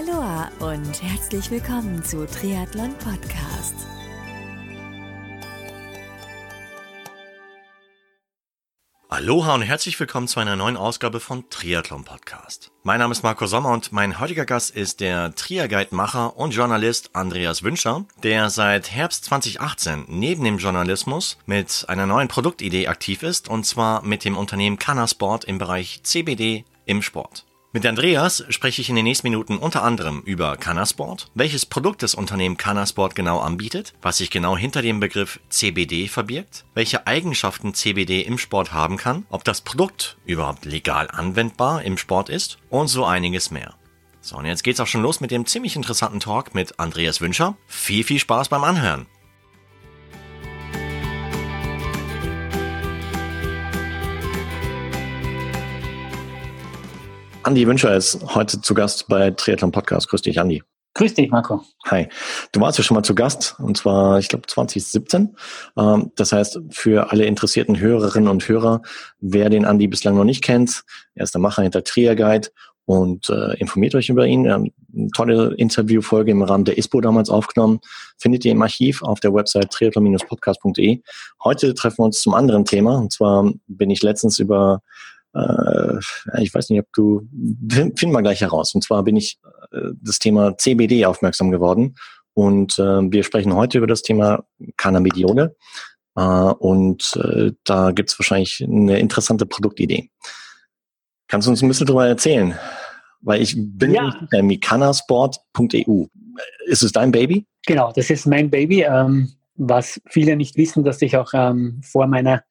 Aloha 0.00 0.50
und 0.60 1.02
herzlich 1.02 1.50
willkommen 1.50 2.02
zu 2.02 2.26
Triathlon 2.26 2.94
Podcast. 2.94 3.74
Aloha 9.10 9.56
und 9.56 9.62
herzlich 9.62 10.00
willkommen 10.00 10.26
zu 10.26 10.40
einer 10.40 10.56
neuen 10.56 10.78
Ausgabe 10.78 11.20
von 11.20 11.50
Triathlon 11.50 12.04
Podcast. 12.04 12.70
Mein 12.82 13.00
Name 13.00 13.12
ist 13.12 13.22
Marco 13.24 13.44
Sommer 13.46 13.72
und 13.72 13.92
mein 13.92 14.18
heutiger 14.18 14.46
Gast 14.46 14.74
ist 14.74 15.00
der 15.00 15.34
Triaguide-Macher 15.34 16.34
und 16.34 16.54
Journalist 16.54 17.10
Andreas 17.14 17.62
Wünscher, 17.62 18.06
der 18.22 18.48
seit 18.48 18.90
Herbst 18.90 19.26
2018 19.26 20.06
neben 20.08 20.44
dem 20.44 20.56
Journalismus 20.56 21.36
mit 21.44 21.84
einer 21.88 22.06
neuen 22.06 22.28
Produktidee 22.28 22.86
aktiv 22.86 23.22
ist 23.22 23.50
und 23.50 23.66
zwar 23.66 24.02
mit 24.02 24.24
dem 24.24 24.38
Unternehmen 24.38 24.78
Canasport 24.78 25.44
im 25.44 25.58
Bereich 25.58 26.00
CBD 26.04 26.64
im 26.86 27.02
Sport. 27.02 27.44
Mit 27.72 27.86
Andreas 27.86 28.44
spreche 28.48 28.82
ich 28.82 28.88
in 28.88 28.96
den 28.96 29.04
nächsten 29.04 29.28
Minuten 29.28 29.56
unter 29.56 29.84
anderem 29.84 30.22
über 30.22 30.56
Canasport, 30.56 31.30
welches 31.36 31.66
Produkt 31.66 32.02
das 32.02 32.16
Unternehmen 32.16 32.56
Canasport 32.56 33.14
genau 33.14 33.38
anbietet, 33.38 33.94
was 34.02 34.16
sich 34.16 34.32
genau 34.32 34.56
hinter 34.56 34.82
dem 34.82 34.98
Begriff 34.98 35.38
CBD 35.50 36.08
verbirgt, 36.08 36.64
welche 36.74 37.06
Eigenschaften 37.06 37.72
CBD 37.72 38.22
im 38.22 38.38
Sport 38.38 38.72
haben 38.72 38.96
kann, 38.96 39.24
ob 39.30 39.44
das 39.44 39.60
Produkt 39.60 40.16
überhaupt 40.26 40.64
legal 40.64 41.06
anwendbar 41.12 41.82
im 41.82 41.96
Sport 41.96 42.28
ist 42.28 42.58
und 42.70 42.88
so 42.88 43.04
einiges 43.04 43.52
mehr. 43.52 43.76
So, 44.20 44.36
und 44.36 44.46
jetzt 44.46 44.64
geht's 44.64 44.80
auch 44.80 44.88
schon 44.88 45.02
los 45.02 45.20
mit 45.20 45.30
dem 45.30 45.46
ziemlich 45.46 45.76
interessanten 45.76 46.18
Talk 46.18 46.56
mit 46.56 46.80
Andreas 46.80 47.20
Wünscher. 47.20 47.56
Viel, 47.68 48.02
viel 48.02 48.18
Spaß 48.18 48.48
beim 48.48 48.64
Anhören. 48.64 49.06
Andi 57.50 57.66
Wünscher 57.66 57.96
ist 57.96 58.20
heute 58.36 58.60
zu 58.60 58.74
Gast 58.74 59.08
bei 59.08 59.32
Triathlon 59.32 59.72
Podcast. 59.72 60.08
Grüß 60.08 60.22
dich, 60.22 60.38
Andi. 60.38 60.62
Grüß 60.94 61.14
dich, 61.14 61.32
Marco. 61.32 61.64
Hi. 61.86 62.06
Du 62.52 62.60
warst 62.60 62.78
ja 62.78 62.84
schon 62.84 62.94
mal 62.94 63.02
zu 63.02 63.12
Gast, 63.12 63.56
und 63.58 63.76
zwar, 63.76 64.20
ich 64.20 64.28
glaube, 64.28 64.46
2017. 64.46 65.34
Ähm, 65.76 66.12
das 66.14 66.30
heißt, 66.30 66.60
für 66.70 67.10
alle 67.10 67.24
interessierten 67.24 67.80
Hörerinnen 67.80 68.28
und 68.28 68.46
Hörer, 68.48 68.82
wer 69.18 69.50
den 69.50 69.64
Andi 69.64 69.88
bislang 69.88 70.14
noch 70.14 70.22
nicht 70.22 70.44
kennt, 70.44 70.84
er 71.16 71.24
ist 71.24 71.34
der 71.34 71.40
Macher 71.40 71.62
hinter 71.62 71.82
Trier 71.82 72.14
Guide 72.14 72.50
und 72.84 73.28
äh, 73.30 73.58
informiert 73.58 73.96
euch 73.96 74.10
über 74.10 74.28
ihn. 74.28 74.48
eine 74.48 74.70
tolle 75.16 75.52
Interviewfolge 75.54 76.30
im 76.30 76.42
Rahmen 76.42 76.64
der 76.64 76.78
ISPO 76.78 77.00
damals 77.00 77.30
aufgenommen. 77.30 77.80
Findet 78.16 78.44
ihr 78.44 78.52
im 78.52 78.62
Archiv 78.62 79.02
auf 79.02 79.18
der 79.18 79.34
Website 79.34 79.72
triathlon-podcast.de. 79.72 81.02
Heute 81.42 81.74
treffen 81.74 81.98
wir 81.98 82.04
uns 82.04 82.20
zum 82.20 82.32
anderen 82.32 82.64
Thema. 82.64 82.96
Und 82.96 83.12
zwar 83.12 83.50
bin 83.66 83.90
ich 83.90 84.04
letztens 84.04 84.38
über 84.38 84.82
äh, 85.34 85.98
ich 86.40 86.54
weiß 86.54 86.70
nicht, 86.70 86.80
ob 86.80 86.92
du, 86.92 87.28
finden 87.68 88.12
wir 88.12 88.22
gleich 88.22 88.40
heraus. 88.40 88.74
Und 88.74 88.82
zwar 88.82 89.02
bin 89.02 89.16
ich 89.16 89.38
äh, 89.72 89.90
das 90.02 90.18
Thema 90.18 90.56
CBD 90.56 91.06
aufmerksam 91.06 91.50
geworden. 91.50 91.96
Und 92.34 92.78
äh, 92.78 93.12
wir 93.12 93.24
sprechen 93.24 93.54
heute 93.54 93.78
über 93.78 93.86
das 93.86 94.02
Thema 94.02 94.44
Cannabidiole. 94.76 95.56
Äh, 96.16 96.22
und 96.22 97.16
äh, 97.16 97.52
da 97.64 97.92
gibt's 97.92 98.18
wahrscheinlich 98.18 98.62
eine 98.62 98.98
interessante 98.98 99.46
Produktidee. 99.46 100.10
Kannst 101.28 101.46
du 101.46 101.50
uns 101.50 101.62
ein 101.62 101.68
bisschen 101.68 101.86
darüber 101.86 102.06
erzählen? 102.06 102.58
Weil 103.20 103.42
ich 103.42 103.54
bin 103.56 103.92
ja. 103.92 104.12
mikanasport.eu. 104.42 106.06
Ist 106.66 106.82
es 106.82 106.92
dein 106.92 107.12
Baby? 107.12 107.46
Genau, 107.66 107.92
das 107.92 108.10
ist 108.10 108.26
mein 108.26 108.50
Baby. 108.50 108.82
Ähm, 108.82 109.32
was 109.56 110.00
viele 110.06 110.36
nicht 110.36 110.56
wissen, 110.56 110.84
dass 110.84 111.02
ich 111.02 111.16
auch 111.16 111.32
ähm, 111.34 111.80
vor 111.84 112.06
meiner 112.06 112.42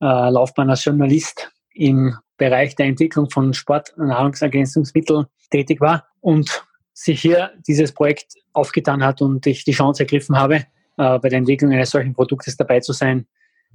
äh, 0.00 0.30
Laufbahn 0.30 0.70
als 0.70 0.84
Journalist 0.84 1.50
im 1.78 2.16
Bereich 2.36 2.76
der 2.76 2.86
Entwicklung 2.86 3.30
von 3.30 3.54
Sport- 3.54 3.94
und 3.96 4.08
Nahrungsergänzungsmitteln 4.08 5.26
tätig 5.50 5.80
war 5.80 6.06
und 6.20 6.64
sich 6.92 7.20
hier 7.20 7.52
dieses 7.66 7.92
Projekt 7.92 8.34
aufgetan 8.52 9.04
hat 9.04 9.22
und 9.22 9.46
ich 9.46 9.64
die 9.64 9.72
Chance 9.72 10.02
ergriffen 10.02 10.36
habe, 10.36 10.66
äh, 10.96 11.18
bei 11.18 11.28
der 11.28 11.38
Entwicklung 11.38 11.72
eines 11.72 11.90
solchen 11.90 12.14
Produktes 12.14 12.56
dabei 12.56 12.80
zu 12.80 12.92
sein, 12.92 13.26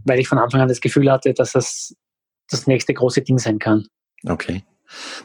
weil 0.04 0.20
ich 0.20 0.28
von 0.28 0.38
Anfang 0.38 0.62
an 0.62 0.68
das 0.68 0.82
Gefühl 0.82 1.10
hatte, 1.12 1.34
dass 1.34 1.54
das 1.54 1.96
das 2.50 2.68
nächste 2.68 2.94
große 2.94 3.22
Ding 3.22 3.38
sein 3.38 3.60
kann. 3.60 3.88
Okay. 4.28 4.64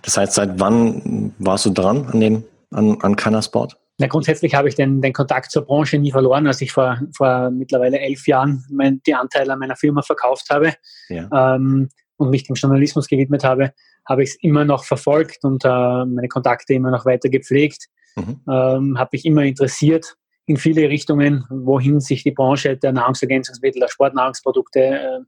Das 0.03 0.16
heißt, 0.16 0.34
seit 0.34 0.60
wann 0.60 1.34
warst 1.38 1.66
du 1.66 1.70
dran 1.70 2.06
an 2.06 2.20
dem, 2.20 2.44
an, 2.70 3.00
an 3.00 3.16
Cannasport? 3.16 3.76
Na, 3.98 4.06
grundsätzlich 4.06 4.54
habe 4.54 4.69
ich 4.69 4.76
den, 4.76 5.03
den 5.03 5.12
Kontakt 5.12 5.50
zur 5.50 5.62
Branche 5.62 5.98
nie 5.98 6.12
verloren, 6.12 6.47
als 6.47 6.60
ich 6.60 6.70
vor, 6.70 7.00
vor 7.16 7.50
mittlerweile 7.50 7.98
elf 7.98 8.28
Jahren 8.28 8.64
mein, 8.70 9.03
die 9.04 9.14
Anteile 9.14 9.53
an 9.53 9.58
meiner 9.58 9.74
Firma 9.74 10.03
verkauft 10.03 10.50
habe. 10.50 10.74
Ja. 11.08 11.56
Ähm, 11.56 11.88
und 12.18 12.30
mich 12.30 12.44
dem 12.44 12.54
Journalismus 12.54 13.08
gewidmet 13.08 13.44
habe, 13.44 13.72
habe 14.04 14.22
ich 14.22 14.30
es 14.30 14.36
immer 14.42 14.64
noch 14.64 14.84
verfolgt 14.84 15.44
und 15.44 15.64
äh, 15.64 15.68
meine 15.68 16.28
Kontakte 16.28 16.74
immer 16.74 16.90
noch 16.90 17.06
weiter 17.06 17.28
gepflegt. 17.28 17.86
Mhm. 18.16 18.40
Ähm, 18.48 18.98
habe 18.98 19.10
mich 19.12 19.24
immer 19.24 19.44
interessiert 19.44 20.16
in 20.44 20.56
viele 20.56 20.88
Richtungen, 20.88 21.44
wohin 21.48 22.00
sich 22.00 22.24
die 22.24 22.32
Branche 22.32 22.76
der 22.76 22.92
Nahrungsergänzungsmittel, 22.92 23.80
der 23.80 23.88
Sportnahrungsprodukte, 23.88 24.80
äh, 24.80 25.20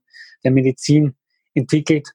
der 0.44 0.50
Medizin 0.50 1.14
entwickelt. 1.54 2.08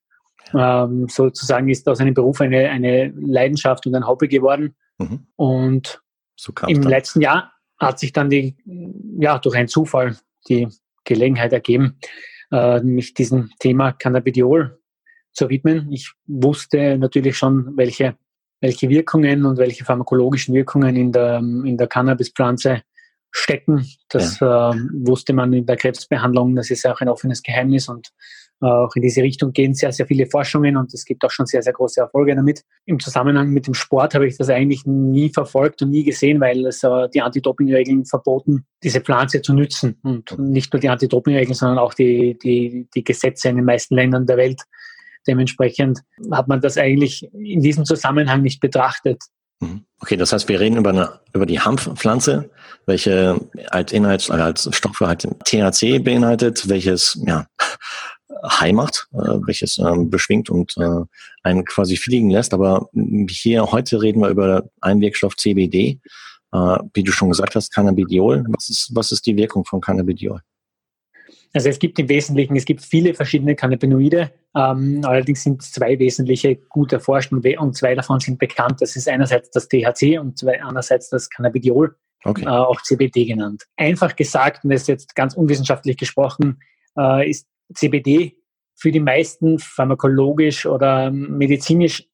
Ähm, 0.54 1.08
sozusagen 1.10 1.70
ist 1.70 1.88
aus 1.88 2.00
einem 2.00 2.14
Beruf 2.14 2.42
eine, 2.42 2.70
eine 2.70 3.14
Leidenschaft 3.16 3.88
und 3.88 3.96
ein 3.96 4.08
Hobby 4.08 4.28
geworden. 4.28 4.76
Mhm. 4.98 5.28
Und 5.36 6.02
so 6.36 6.52
im 6.68 6.82
dann. 6.82 6.90
letzten 6.90 7.22
Jahr 7.22 7.54
hat 7.78 8.00
sich 8.00 8.12
dann 8.12 8.30
die, 8.30 8.56
ja, 9.20 9.40
durch 9.40 9.56
einen 9.56 9.68
Zufall 9.68 10.18
die 10.50 10.68
Gelegenheit 11.04 11.54
ergeben, 11.54 12.00
äh, 12.52 12.82
mich 12.82 13.14
diesem 13.14 13.52
Thema 13.60 13.92
Cannabidiol 13.92 14.80
zu 15.32 15.50
widmen. 15.50 15.92
Ich 15.92 16.12
wusste 16.28 16.98
natürlich 16.98 17.38
schon, 17.38 17.76
welche, 17.78 18.16
welche 18.62 18.90
Wirkungen 18.90 19.46
und 19.46 19.58
welche 19.58 19.86
pharmakologischen 19.86 20.56
Wirkungen 20.56 20.96
in 20.96 21.12
der, 21.12 21.38
in 21.40 21.78
der 21.78 21.88
Cannabispflanze 21.88 22.84
stecken. 23.32 23.86
Das 24.10 24.40
ja. 24.40 24.72
äh, 24.72 24.76
wusste 24.94 25.34
man 25.34 25.52
in 25.52 25.66
der 25.66 25.76
Krebsbehandlung. 25.76 26.56
Das 26.56 26.72
ist 26.72 26.88
auch 26.88 27.02
ein 27.02 27.10
offenes 27.10 27.44
Geheimnis 27.44 27.90
und 27.90 28.10
auch 28.62 28.96
in 28.96 29.02
diese 29.02 29.22
Richtung 29.22 29.52
gehen 29.52 29.74
sehr, 29.74 29.92
sehr 29.92 30.08
viele 30.08 30.28
Forschungen 30.28 30.78
und 30.78 30.94
es 30.94 31.06
gibt 31.06 31.24
auch 31.26 31.32
schon 31.32 31.46
sehr, 31.46 31.62
sehr 31.62 31.74
große 31.74 32.00
Erfolge 32.00 32.36
damit. 32.36 32.64
Im 32.86 33.00
Zusammenhang 33.00 33.50
mit 33.50 33.68
dem 33.68 33.74
Sport 33.74 34.16
habe 34.16 34.28
ich 34.28 34.38
das 34.38 34.50
eigentlich 34.50 34.86
nie 34.86 35.30
verfolgt 35.30 35.82
und 35.82 35.90
nie 35.90 36.04
gesehen, 36.04 36.40
weil 36.40 36.66
es 36.66 36.84
äh, 36.84 37.10
die 37.14 37.22
Anti-Doping-Regeln 37.22 38.06
verboten, 38.06 38.66
diese 38.82 39.02
Pflanze 39.02 39.42
zu 39.42 39.54
nützen. 39.54 40.00
Und 40.04 40.38
nicht 40.40 40.72
nur 40.72 40.80
die 40.80 40.90
Anti-Doping-Regeln, 40.90 41.54
sondern 41.54 41.80
auch 41.80 41.94
die, 41.94 42.38
die, 42.42 42.88
die 42.96 43.04
Gesetze 43.04 43.50
in 43.50 43.58
den 43.58 43.66
meisten 43.66 43.96
Ländern 43.96 44.26
der 44.26 44.38
Welt. 44.38 44.62
Dementsprechend 45.28 46.02
hat 46.32 46.48
man 46.48 46.62
das 46.62 46.78
eigentlich 46.78 47.28
in 47.34 47.62
diesem 47.62 47.84
Zusammenhang 47.84 48.42
nicht 48.42 48.62
betrachtet. 48.62 49.22
Mhm. 49.60 49.86
Okay, 50.02 50.18
das 50.18 50.34
heißt, 50.34 50.48
wir 50.50 50.60
reden 50.60 50.78
über, 50.78 50.90
eine, 50.92 51.20
über 51.34 51.46
die 51.46 51.60
Hanfpflanze, 51.60 52.50
welche 52.86 53.40
als 53.70 53.92
Inhalt, 53.92 54.30
als 54.30 54.70
Stoffe 54.76 55.08
halt 55.08 55.28
THC 55.46 56.00
beinhaltet, 56.00 56.70
welches 56.70 57.20
ja 57.26 57.48
Heimat, 58.44 59.08
äh, 59.14 59.18
welches 59.46 59.78
ähm, 59.78 60.10
beschwingt 60.10 60.50
und 60.50 60.76
äh, 60.78 61.04
einen 61.44 61.66
quasi 61.66 61.98
fliegen 61.98 62.30
lässt. 62.30 62.54
Aber 62.54 62.90
hier 63.30 63.72
heute 63.72 64.02
reden 64.02 64.22
wir 64.22 64.30
über 64.30 64.64
einen 64.82 65.02
Wirkstoff 65.02 65.36
CBD. 65.38 66.00
Äh, 66.54 66.78
wie 66.94 67.04
du 67.04 67.12
schon 67.12 67.30
gesagt 67.30 67.56
hast, 67.56 67.74
Cannabidiol. 67.74 68.46
Was 68.50 68.70
ist, 68.70 68.92
was 68.94 69.12
ist 69.12 69.26
die 69.26 69.36
Wirkung 69.36 69.66
von 69.66 69.82
Cannabidiol? 69.82 70.42
Also 71.54 71.70
es 71.70 71.80
gibt 71.80 71.98
im 72.00 72.10
Wesentlichen, 72.10 72.56
es 72.58 72.66
gibt 72.66 72.82
viele 72.82 73.14
verschiedene 73.14 73.56
Cannabinoide, 73.56 74.30
ähm, 74.56 75.02
allerdings 75.06 75.44
sind 75.44 75.62
zwei 75.62 75.98
wesentliche 75.98 76.58
gut 76.58 76.92
erforscht 76.92 77.32
und 77.32 77.76
zwei 77.76 77.96
davon 77.96 78.20
sind 78.20 78.40
bekannt. 78.40 78.82
Das 78.82 78.98
ist 78.98 79.08
einerseits 79.08 79.52
das 79.52 79.70
THC 79.70 80.20
und 80.20 80.38
zwei, 80.38 80.62
andererseits 80.62 81.10
das 81.10 81.30
Cannabidiol, 81.30 81.96
okay. 82.26 82.44
äh, 82.44 82.48
auch 82.48 82.82
CBD 82.82 83.26
genannt. 83.26 83.64
Einfach 83.78 84.18
gesagt, 84.18 84.66
und 84.66 84.72
das 84.72 84.82
ist 84.82 84.88
jetzt 84.90 85.16
ganz 85.16 85.34
unwissenschaftlich 85.34 85.96
gesprochen, 85.96 86.60
äh, 86.98 87.30
ist 87.30 87.48
CBD 87.74 88.36
für 88.76 88.92
die 88.92 89.00
meisten 89.00 89.58
pharmakologisch 89.58 90.66
oder 90.66 91.10
medizinisch 91.10 92.02
äh, 92.02 92.06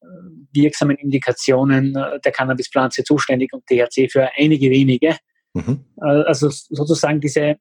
wirksamen 0.52 0.96
Indikationen 0.96 1.96
äh, 1.96 2.20
der 2.20 2.32
Cannabispflanze 2.32 3.04
zuständig 3.04 3.52
und 3.52 3.66
THC 3.66 4.08
für 4.10 4.30
einige 4.36 4.70
wenige. 4.70 5.16
Mhm. 5.54 5.84
Äh, 6.00 6.04
also 6.04 6.48
sozusagen 6.50 7.20
diese, 7.20 7.56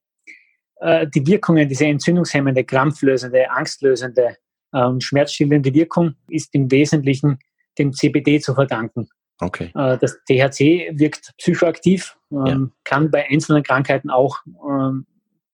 die 0.83 1.27
Wirkungen, 1.27 1.69
diese 1.69 1.86
entzündungshemmende, 1.86 2.63
krampflösende, 2.63 3.51
angstlösende 3.51 4.38
und 4.71 5.04
schmerzstillende 5.04 5.71
Wirkung 5.75 6.16
ist 6.27 6.56
im 6.56 6.71
Wesentlichen 6.71 7.38
dem 7.77 7.94
CBD 7.94 8.39
zu 8.39 8.56
verdanken. 8.56 9.07
Okay. 9.39 9.69
Das 9.75 10.18
THC 10.25 10.89
wirkt 10.94 11.33
psychoaktiv, 11.38 12.18
ähm, 12.31 12.45
ja. 12.48 12.60
kann 12.83 13.12
bei 13.12 13.30
einzelnen 13.30 13.62
Krankheiten 13.62 14.10
auch 14.10 14.39
ähm, 14.68 15.06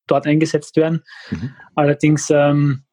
dort 0.07 0.25
eingesetzt 0.25 0.75
werden. 0.75 1.04
Mhm. 1.30 1.51
Allerdings 1.75 2.30
ähm, 2.30 2.83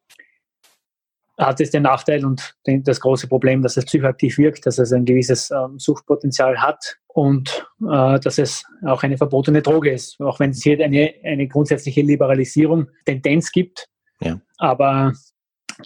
hat 1.37 1.59
es 1.59 1.71
den 1.71 1.83
Nachteil 1.83 2.25
und 2.25 2.55
den, 2.65 2.83
das 2.83 2.99
große 2.99 3.27
Problem, 3.27 3.61
dass 3.61 3.77
es 3.77 3.85
psychoaktiv 3.85 4.37
wirkt, 4.37 4.65
dass 4.65 4.77
es 4.77 4.93
ein 4.93 5.05
gewisses 5.05 5.51
ähm, 5.51 5.79
Suchtpotenzial 5.79 6.61
hat 6.61 6.97
und 7.07 7.67
äh, 7.81 8.19
dass 8.19 8.37
es 8.37 8.63
auch 8.85 9.03
eine 9.03 9.17
verbotene 9.17 9.61
Droge 9.61 9.91
ist, 9.91 10.19
auch 10.21 10.39
wenn 10.39 10.51
es 10.51 10.63
hier 10.63 10.83
eine, 10.83 11.13
eine 11.23 11.47
grundsätzliche 11.47 12.01
Liberalisierung 12.01 12.87
Tendenz 13.05 13.51
gibt. 13.51 13.87
Ja. 14.21 14.39
Aber 14.57 15.13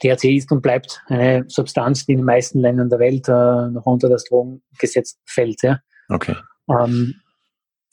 THC 0.01 0.35
ist 0.35 0.51
und 0.51 0.61
bleibt 0.61 1.01
eine 1.07 1.45
Substanz, 1.47 2.05
die 2.05 2.13
in 2.13 2.19
den 2.19 2.25
meisten 2.25 2.59
Ländern 2.59 2.89
der 2.89 2.99
Welt 2.99 3.27
äh, 3.27 3.71
noch 3.71 3.85
unter 3.85 4.09
das 4.09 4.25
Drogengesetz 4.25 5.17
fällt. 5.25 5.63
Ja. 5.63 5.79
Okay. 6.09 6.35
Ähm, 6.69 7.15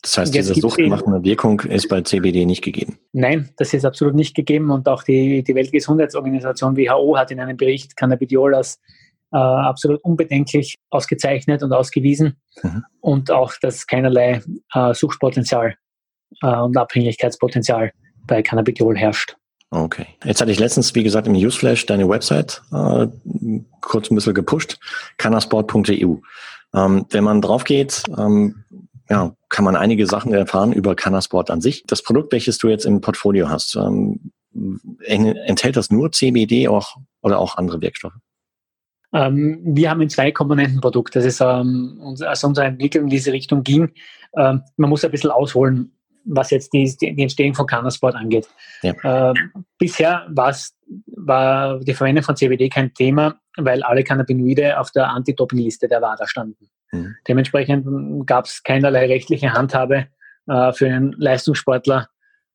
das 0.06 0.19
heißt, 0.19 0.35
diese 0.35 0.55
suchtmachende 0.55 1.25
Wirkung 1.25 1.61
ist 1.61 1.88
bei 1.88 2.00
CBD 2.00 2.47
nicht 2.47 2.62
gegeben? 2.62 2.99
Nein, 3.12 3.50
das 3.56 3.75
ist 3.75 3.85
absolut 3.85 4.14
nicht 4.14 4.37
gegeben 4.37 4.70
und 4.70 4.88
auch 4.88 5.03
die, 5.03 5.43
die 5.43 5.55
Weltgesundheitsorganisation 5.55 6.76
WHO 6.76 7.17
hat 7.17 7.32
in 7.32 7.41
einem 7.41 7.56
Bericht 7.56 7.97
Cannabidiol 7.97 8.55
als 8.55 8.79
äh, 9.32 9.37
absolut 9.37 10.03
unbedenklich 10.05 10.76
ausgezeichnet 10.91 11.64
und 11.64 11.73
ausgewiesen 11.73 12.37
mhm. 12.62 12.85
und 13.00 13.31
auch, 13.32 13.55
dass 13.61 13.88
keinerlei 13.88 14.43
äh, 14.73 14.94
Suchtpotenzial 14.94 15.75
äh, 16.41 16.56
und 16.56 16.76
Abhängigkeitspotenzial 16.76 17.91
bei 18.29 18.43
Cannabidiol 18.43 18.97
herrscht. 18.97 19.37
Okay. 19.70 20.06
Jetzt 20.25 20.41
hatte 20.41 20.53
ich 20.53 20.61
letztens, 20.61 20.94
wie 20.94 21.03
gesagt, 21.03 21.26
im 21.26 21.32
Newsflash 21.32 21.85
deine 21.87 22.08
Website 22.08 22.62
äh, 22.73 23.08
kurz 23.81 24.08
ein 24.08 24.14
bisschen 24.14 24.35
gepusht, 24.35 24.79
cannasport.eu. 25.19 26.19
Ähm, 26.75 27.06
wenn 27.11 27.25
man 27.25 27.41
drauf 27.41 27.64
geht, 27.64 28.03
ähm, 28.17 28.64
ja, 29.08 29.37
kann 29.49 29.64
man 29.64 29.76
einige 29.76 30.06
Sachen 30.06 30.32
erfahren 30.32 30.73
über 30.73 30.94
Cannasport 30.94 31.50
an 31.50 31.61
sich. 31.61 31.85
Das 31.87 32.03
Produkt, 32.03 32.32
welches 32.32 32.58
du 32.58 32.69
jetzt 32.69 32.85
im 32.85 33.00
Portfolio 33.00 33.49
hast, 33.49 33.76
ähm, 33.76 34.32
enthält 35.00 35.76
das 35.76 35.91
nur 35.91 36.12
CBD 36.12 36.69
auch, 36.69 36.97
oder 37.23 37.38
auch 37.38 37.56
andere 37.56 37.81
Wirkstoffe? 37.81 38.14
Ähm, 39.12 39.61
wir 39.64 39.91
haben 39.91 40.00
ein 40.00 40.11
Zwei-Komponenten-Produkt. 40.11 41.14
Das 41.14 41.25
ist, 41.25 41.41
ähm, 41.41 42.17
als 42.20 42.43
unsere 42.44 42.67
Entwicklung 42.67 43.05
in 43.05 43.11
diese 43.11 43.32
Richtung 43.32 43.62
ging, 43.62 43.93
ähm, 44.37 44.62
man 44.76 44.91
muss 44.91 45.05
ein 45.05 45.11
bisschen 45.11 45.31
ausholen, 45.31 45.93
was 46.25 46.50
jetzt 46.50 46.73
die, 46.73 46.85
die 46.99 47.23
Entstehung 47.23 47.55
von 47.55 47.67
Cannasport 47.67 48.17
angeht. 48.17 48.49
Ja. 48.82 49.31
Äh, 49.31 49.35
bisher 49.79 50.26
war 50.29 51.81
die 51.81 51.94
Verwendung 51.94 52.25
von 52.25 52.37
CBD 52.37 52.69
kein 52.69 52.93
Thema, 52.94 53.37
weil 53.56 53.82
alle 53.82 54.03
Cannabinoide 54.03 54.79
auf 54.79 54.91
der 54.91 55.08
Anti-Doping-Liste 55.11 55.88
der 55.88 56.03
WADA 56.03 56.26
standen. 56.26 56.69
Mhm. 56.96 57.16
Dementsprechend 57.28 58.26
gab 58.26 58.46
es 58.46 58.62
keinerlei 58.62 59.06
rechtliche 59.06 59.52
Handhabe 59.52 60.06
äh, 60.46 60.72
für 60.72 60.87
einen 60.87 61.12
Leistungssportler, 61.12 62.08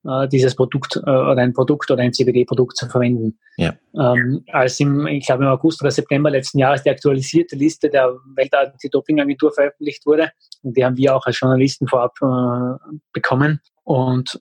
äh, 0.03 0.27
dieses 0.27 0.55
Produkt 0.55 0.95
äh, 0.95 0.99
oder 0.99 1.38
ein 1.38 1.53
Produkt 1.53 1.91
oder 1.91 2.01
ein 2.01 2.13
CBD-Produkt 2.13 2.77
zu 2.77 2.88
verwenden. 2.88 3.38
Ja. 3.57 3.73
Ähm, 3.93 4.43
als 4.51 4.79
im, 4.79 5.05
ich 5.07 5.25
glaube 5.25 5.43
im 5.43 5.49
August 5.49 5.81
oder 5.81 5.91
September 5.91 6.29
letzten 6.29 6.59
Jahres 6.59 6.83
die 6.83 6.89
aktualisierte 6.89 7.55
Liste 7.55 7.89
der 7.89 8.15
Welt-Anti-Doping-Agentur 8.35 9.51
veröffentlicht 9.51 10.05
wurde, 10.05 10.31
und 10.63 10.75
die 10.75 10.85
haben 10.85 10.97
wir 10.97 11.15
auch 11.15 11.25
als 11.25 11.39
Journalisten 11.39 11.88
vorab 11.88 12.15
äh, 12.21 12.97
bekommen. 13.13 13.59
Und 13.83 14.39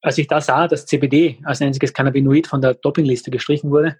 als 0.00 0.18
ich 0.18 0.28
da 0.28 0.40
sah, 0.40 0.68
dass 0.68 0.86
CBD 0.86 1.38
als 1.44 1.60
einziges 1.60 1.92
Cannabinoid 1.92 2.46
von 2.46 2.60
der 2.60 2.74
Dopingliste 2.74 3.30
gestrichen 3.30 3.70
wurde, 3.70 3.96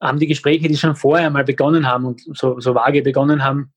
haben 0.00 0.18
die 0.18 0.26
Gespräche, 0.26 0.68
die 0.68 0.76
schon 0.76 0.96
vorher 0.96 1.30
mal 1.30 1.44
begonnen 1.44 1.86
haben 1.86 2.04
und 2.04 2.22
so, 2.36 2.58
so 2.58 2.74
vage 2.74 3.02
begonnen 3.02 3.44
haben, 3.44 3.72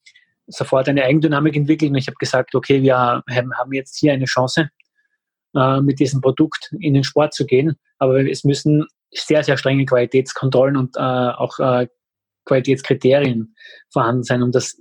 sofort 0.47 0.87
eine 0.87 1.03
Eigendynamik 1.03 1.55
entwickelt. 1.55 1.91
Und 1.91 1.97
ich 1.97 2.07
habe 2.07 2.17
gesagt, 2.17 2.55
okay, 2.55 2.81
wir 2.81 2.97
haben 2.97 3.73
jetzt 3.73 3.97
hier 3.97 4.13
eine 4.13 4.25
Chance, 4.25 4.69
äh, 5.55 5.81
mit 5.81 5.99
diesem 5.99 6.21
Produkt 6.21 6.71
in 6.79 6.93
den 6.93 7.03
Sport 7.03 7.33
zu 7.33 7.45
gehen. 7.45 7.77
Aber 7.97 8.19
es 8.29 8.43
müssen 8.43 8.85
sehr, 9.11 9.43
sehr 9.43 9.57
strenge 9.57 9.85
Qualitätskontrollen 9.85 10.75
und 10.75 10.97
äh, 10.97 10.99
auch 10.99 11.59
äh, 11.59 11.87
Qualitätskriterien 12.45 13.55
vorhanden 13.89 14.23
sein, 14.23 14.43
um 14.43 14.51
das 14.51 14.77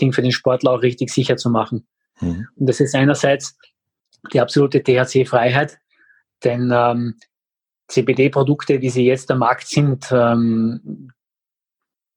Ding 0.00 0.12
für 0.12 0.22
den 0.22 0.32
Sportler 0.32 0.72
auch 0.72 0.82
richtig 0.82 1.10
sicher 1.10 1.36
zu 1.36 1.50
machen. 1.50 1.88
Mhm. 2.20 2.46
Und 2.56 2.68
das 2.68 2.80
ist 2.80 2.94
einerseits 2.94 3.56
die 4.32 4.40
absolute 4.40 4.82
THC-Freiheit, 4.82 5.78
denn 6.44 6.70
ähm, 6.74 7.14
CBD-Produkte, 7.88 8.80
wie 8.82 8.90
sie 8.90 9.06
jetzt 9.06 9.30
am 9.30 9.38
Markt 9.38 9.66
sind, 9.66 10.08
ähm, 10.12 11.10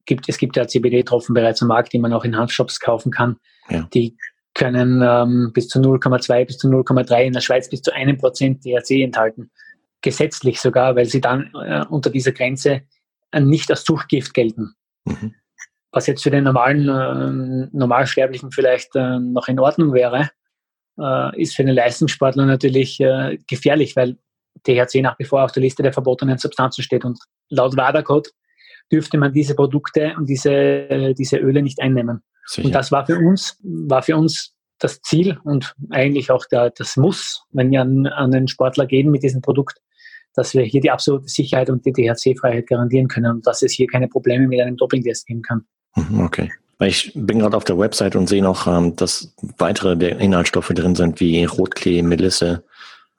gibt, 0.06 0.28
es 0.30 0.38
gibt 0.38 0.56
ja 0.56 0.68
CBD-Tropfen 0.68 1.34
bereits 1.34 1.62
am 1.62 1.68
Markt, 1.68 1.94
die 1.94 2.00
man 2.00 2.14
auch 2.14 2.24
in 2.24 2.38
Handshops 2.38 2.80
kaufen 2.80 3.12
kann. 3.12 3.38
Ja. 3.70 3.88
Die 3.94 4.18
können 4.54 5.02
ähm, 5.02 5.52
bis 5.54 5.68
zu 5.70 5.80
0,2 5.80 6.46
bis 6.46 6.58
zu 6.58 6.68
0,3 6.68 7.24
in 7.24 7.34
der 7.34 7.42
Schweiz 7.42 7.70
bis 7.70 7.82
zu 7.82 7.94
einem 7.94 8.18
Prozent 8.18 8.64
THC 8.64 9.04
enthalten. 9.04 9.50
Gesetzlich 10.02 10.60
sogar, 10.60 10.96
weil 10.96 11.06
sie 11.06 11.22
dann 11.22 11.52
äh, 11.54 11.86
unter 11.90 12.10
dieser 12.10 12.32
Grenze 12.32 12.82
äh, 13.32 13.40
nicht 13.40 13.70
als 13.70 13.84
Suchtgift 13.84 14.34
gelten. 14.34 14.74
Mhm. 15.06 15.36
Was 15.92 16.08
jetzt 16.08 16.24
für 16.24 16.32
den 16.32 16.44
normalen 16.44 16.88
äh, 16.90 17.70
Normalsterblichen 17.72 18.52
vielleicht 18.52 18.96
äh, 18.96 19.20
noch 19.20 19.48
in 19.48 19.60
Ordnung 19.60 19.94
wäre, 19.94 20.30
äh, 21.00 21.42
ist 21.42 21.56
für 21.56 21.64
den 21.64 21.76
Leistungssportler 21.76 22.46
natürlich 22.46 23.00
äh, 23.00 23.38
gefährlich, 23.48 23.96
weil 23.96 24.18
THC 24.64 25.02
nach 25.02 25.18
wie 25.20 25.26
vor 25.26 25.44
auf 25.44 25.52
der 25.52 25.64
Liste 25.64 25.84
der 25.84 25.94
verbotenen 25.94 26.38
Substanzen 26.38 26.84
steht. 26.84 27.06
Und 27.06 27.20
laut 27.50 27.76
WADA-Code 27.76 28.30
dürfte 28.92 29.18
man 29.18 29.34
diese 29.34 29.56
Produkte 29.56 30.14
und 30.18 30.28
diese, 30.30 31.14
diese 31.18 31.38
Öle 31.38 31.62
nicht 31.62 31.82
einnehmen. 31.82 32.22
Sicher. 32.46 32.66
Und 32.66 32.76
das 32.76 32.92
war 32.92 33.06
für 33.06 33.18
uns, 33.18 33.58
war 33.64 34.02
für 34.02 34.18
uns 34.18 34.54
das 34.80 35.02
Ziel 35.02 35.38
und 35.44 35.76
eigentlich 35.92 36.32
auch 36.32 36.46
der, 36.46 36.72
das 36.72 36.98
Muss, 36.98 37.44
wenn 37.52 37.72
wir 37.72 37.82
an, 37.82 38.08
an 38.08 38.32
den 38.32 38.48
Sportler 38.48 38.88
gehen 38.88 39.12
mit 39.12 39.24
diesem 39.24 39.42
Produkt, 39.42 39.80
dass 40.34 40.54
wir 40.54 40.64
hier 40.64 40.82
die 40.82 40.92
absolute 40.92 41.28
Sicherheit 41.28 41.70
und 41.70 41.86
die 41.86 41.92
THC-Freiheit 41.92 42.68
garantieren 42.68 43.08
können 43.08 43.32
und 43.32 43.48
dass 43.48 43.62
es 43.62 43.74
hier 43.74 43.88
keine 43.88 44.08
Probleme 44.08 44.48
mit 44.48 44.60
einem 44.60 44.78
Doping-Test 44.78 45.28
geben 45.28 45.42
kann. 45.42 45.66
Mhm, 45.96 46.22
okay. 46.22 46.52
Ich 46.80 47.12
bin 47.14 47.40
gerade 47.40 47.56
auf 47.56 47.64
der 47.64 47.78
Website 47.78 48.16
und 48.16 48.28
sehe 48.28 48.42
noch, 48.42 48.66
ähm, 48.66 48.96
dass 48.96 49.36
weitere 49.58 49.94
Inhaltsstoffe 49.94 50.70
drin 50.70 50.96
sind, 50.96 51.20
wie 51.20 51.44
Rotklee, 51.44 52.02
Melisse, 52.02 52.64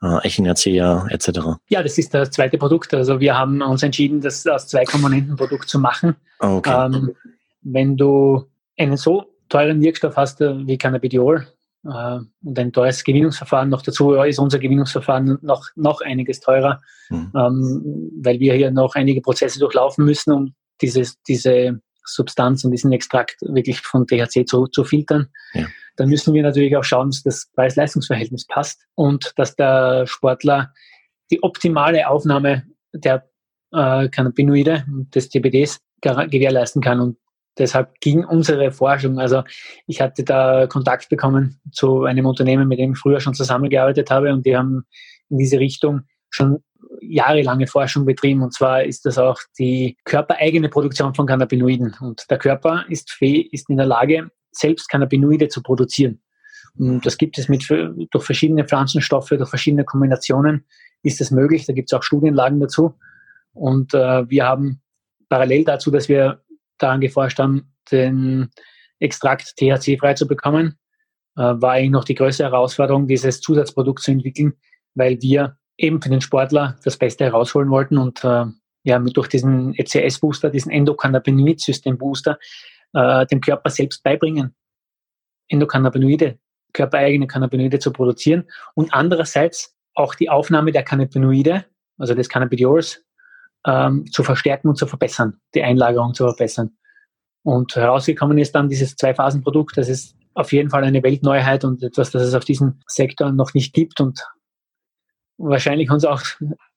äh, 0.03 0.27
Echinacea 0.27 1.07
etc. 1.09 1.29
Ja, 1.69 1.81
das 1.81 1.97
ist 1.97 2.13
das 2.13 2.31
zweite 2.31 2.57
Produkt. 2.57 2.93
Also 2.93 3.19
wir 3.19 3.37
haben 3.37 3.61
uns 3.61 3.83
entschieden, 3.83 4.21
das 4.21 4.45
als 4.45 4.67
zwei 4.67 4.83
Komponenten 4.83 5.35
Produkt 5.35 5.69
zu 5.69 5.79
machen. 5.79 6.15
Okay. 6.39 6.85
Ähm, 6.85 7.15
wenn 7.61 7.95
du 7.95 8.45
einen 8.77 8.97
so 8.97 9.25
teuren 9.49 9.81
Wirkstoff 9.81 10.17
hast 10.17 10.41
äh, 10.41 10.67
wie 10.67 10.77
Cannabidiol 10.77 11.47
äh, 11.85 12.19
und 12.43 12.59
ein 12.59 12.73
teures 12.73 13.03
Gewinnungsverfahren 13.03 13.69
noch 13.69 13.81
dazu, 13.81 14.13
ist 14.13 14.39
unser 14.39 14.59
Gewinnungsverfahren 14.59 15.39
noch, 15.41 15.69
noch 15.75 16.01
einiges 16.01 16.39
teurer, 16.41 16.81
mhm. 17.09 17.31
ähm, 17.35 18.11
weil 18.21 18.39
wir 18.39 18.53
hier 18.55 18.71
noch 18.71 18.95
einige 18.95 19.21
Prozesse 19.21 19.59
durchlaufen 19.59 20.05
müssen, 20.05 20.33
um 20.33 20.53
dieses, 20.81 21.21
diese 21.23 21.79
Substanz 22.05 22.65
und 22.65 22.71
diesen 22.71 22.91
Extrakt 22.91 23.37
wirklich 23.41 23.79
von 23.79 24.05
THC 24.05 24.45
zu, 24.45 24.67
zu 24.67 24.83
filtern. 24.83 25.29
Ja. 25.53 25.67
Dann 25.95 26.09
müssen 26.09 26.33
wir 26.33 26.43
natürlich 26.43 26.75
auch 26.75 26.83
schauen, 26.83 27.09
dass 27.09 27.23
das 27.23 27.49
Preis-Leistungs-Verhältnis 27.55 28.47
passt 28.47 28.83
und 28.95 29.33
dass 29.37 29.55
der 29.55 30.07
Sportler 30.07 30.73
die 31.31 31.41
optimale 31.43 32.07
Aufnahme 32.07 32.63
der 32.93 33.27
äh, 33.73 34.09
Cannabinoide, 34.09 34.85
des 34.87 35.29
CBDs 35.29 35.79
gewährleisten 36.01 36.81
kann. 36.81 36.99
Und 36.99 37.17
deshalb 37.57 37.99
ging 38.01 38.25
unsere 38.25 38.71
Forschung, 38.71 39.19
also 39.19 39.43
ich 39.87 40.01
hatte 40.01 40.23
da 40.23 40.67
Kontakt 40.67 41.09
bekommen 41.09 41.59
zu 41.71 42.03
einem 42.03 42.25
Unternehmen, 42.25 42.67
mit 42.67 42.79
dem 42.79 42.93
ich 42.93 42.99
früher 42.99 43.19
schon 43.19 43.33
zusammengearbeitet 43.33 44.11
habe 44.11 44.33
und 44.33 44.45
die 44.45 44.55
haben 44.57 44.85
in 45.29 45.37
diese 45.37 45.59
Richtung 45.59 46.01
schon 46.29 46.63
jahrelange 47.01 47.67
Forschung 47.67 48.05
betrieben 48.05 48.43
und 48.43 48.53
zwar 48.53 48.83
ist 48.83 49.05
das 49.05 49.17
auch 49.17 49.39
die 49.57 49.97
körpereigene 50.03 50.69
Produktion 50.69 51.13
von 51.13 51.27
Cannabinoiden 51.27 51.95
und 52.01 52.29
der 52.29 52.37
Körper 52.37 52.85
ist, 52.89 53.15
ist 53.21 53.69
in 53.69 53.77
der 53.77 53.85
Lage, 53.85 54.29
selbst 54.55 54.89
Cannabinoide 54.89 55.47
zu 55.47 55.61
produzieren. 55.61 56.21
Und 56.77 57.05
das 57.05 57.17
gibt 57.17 57.37
es 57.37 57.49
mit, 57.49 57.67
durch 57.69 58.25
verschiedene 58.25 58.65
Pflanzenstoffe, 58.65 59.29
durch 59.29 59.49
verschiedene 59.49 59.85
Kombinationen 59.85 60.65
ist 61.03 61.21
das 61.21 61.31
möglich. 61.31 61.65
Da 61.65 61.73
gibt 61.73 61.91
es 61.91 61.97
auch 61.97 62.03
Studienlagen 62.03 62.59
dazu. 62.59 62.95
Und 63.53 63.93
äh, 63.93 64.27
wir 64.29 64.45
haben 64.45 64.81
parallel 65.29 65.65
dazu, 65.65 65.91
dass 65.91 66.09
wir 66.09 66.41
daran 66.77 67.01
geforscht 67.01 67.39
haben, 67.39 67.73
den 67.91 68.49
Extrakt 68.99 69.55
THC 69.57 69.97
frei 69.99 70.13
zu 70.13 70.27
bekommen, 70.27 70.77
äh, 71.35 71.41
war 71.41 71.73
eigentlich 71.73 71.91
noch 71.91 72.05
die 72.05 72.15
größte 72.15 72.43
Herausforderung, 72.43 73.07
dieses 73.07 73.41
Zusatzprodukt 73.41 74.01
zu 74.01 74.11
entwickeln, 74.11 74.53
weil 74.95 75.21
wir 75.21 75.57
eben 75.77 76.01
für 76.01 76.09
den 76.09 76.21
Sportler 76.21 76.77
das 76.83 76.97
Beste 76.97 77.25
herausholen 77.25 77.69
wollten 77.69 77.97
und 77.97 78.23
äh, 78.23 78.45
ja, 78.85 78.99
durch 78.99 79.27
diesen 79.27 79.73
ECS-Booster, 79.75 80.49
diesen 80.49 80.71
Endokannabinoid-System-Booster, 80.71 82.37
äh, 82.93 83.25
dem 83.27 83.41
Körper 83.41 83.69
selbst 83.69 84.03
beibringen, 84.03 84.55
Endokannabinoide, 85.47 86.39
körpereigene 86.73 87.27
Cannabinoide 87.27 87.79
zu 87.79 87.91
produzieren 87.91 88.45
und 88.75 88.93
andererseits 88.93 89.75
auch 89.95 90.15
die 90.15 90.29
Aufnahme 90.29 90.71
der 90.71 90.83
Cannabinoide, 90.83 91.65
also 91.97 92.15
des 92.15 92.29
Cannabidiols, 92.29 93.03
ähm, 93.65 94.05
zu 94.11 94.23
verstärken 94.23 94.67
und 94.67 94.75
zu 94.75 94.87
verbessern, 94.87 95.39
die 95.53 95.63
Einlagerung 95.63 96.13
zu 96.13 96.25
verbessern. 96.25 96.75
Und 97.43 97.75
herausgekommen 97.75 98.37
ist 98.37 98.55
dann 98.55 98.69
dieses 98.69 98.95
Zwei-Phasen-Produkt. 98.95 99.77
Das 99.77 99.89
ist 99.89 100.15
auf 100.33 100.51
jeden 100.51 100.69
Fall 100.69 100.83
eine 100.83 101.03
Weltneuheit 101.03 101.63
und 101.63 101.83
etwas, 101.83 102.11
das 102.11 102.23
es 102.23 102.33
auf 102.33 102.45
diesem 102.45 102.79
Sektor 102.87 103.31
noch 103.31 103.53
nicht 103.53 103.73
gibt 103.73 104.01
und 104.01 104.25
wahrscheinlich 105.37 105.91
uns 105.91 106.05
auch 106.05 106.21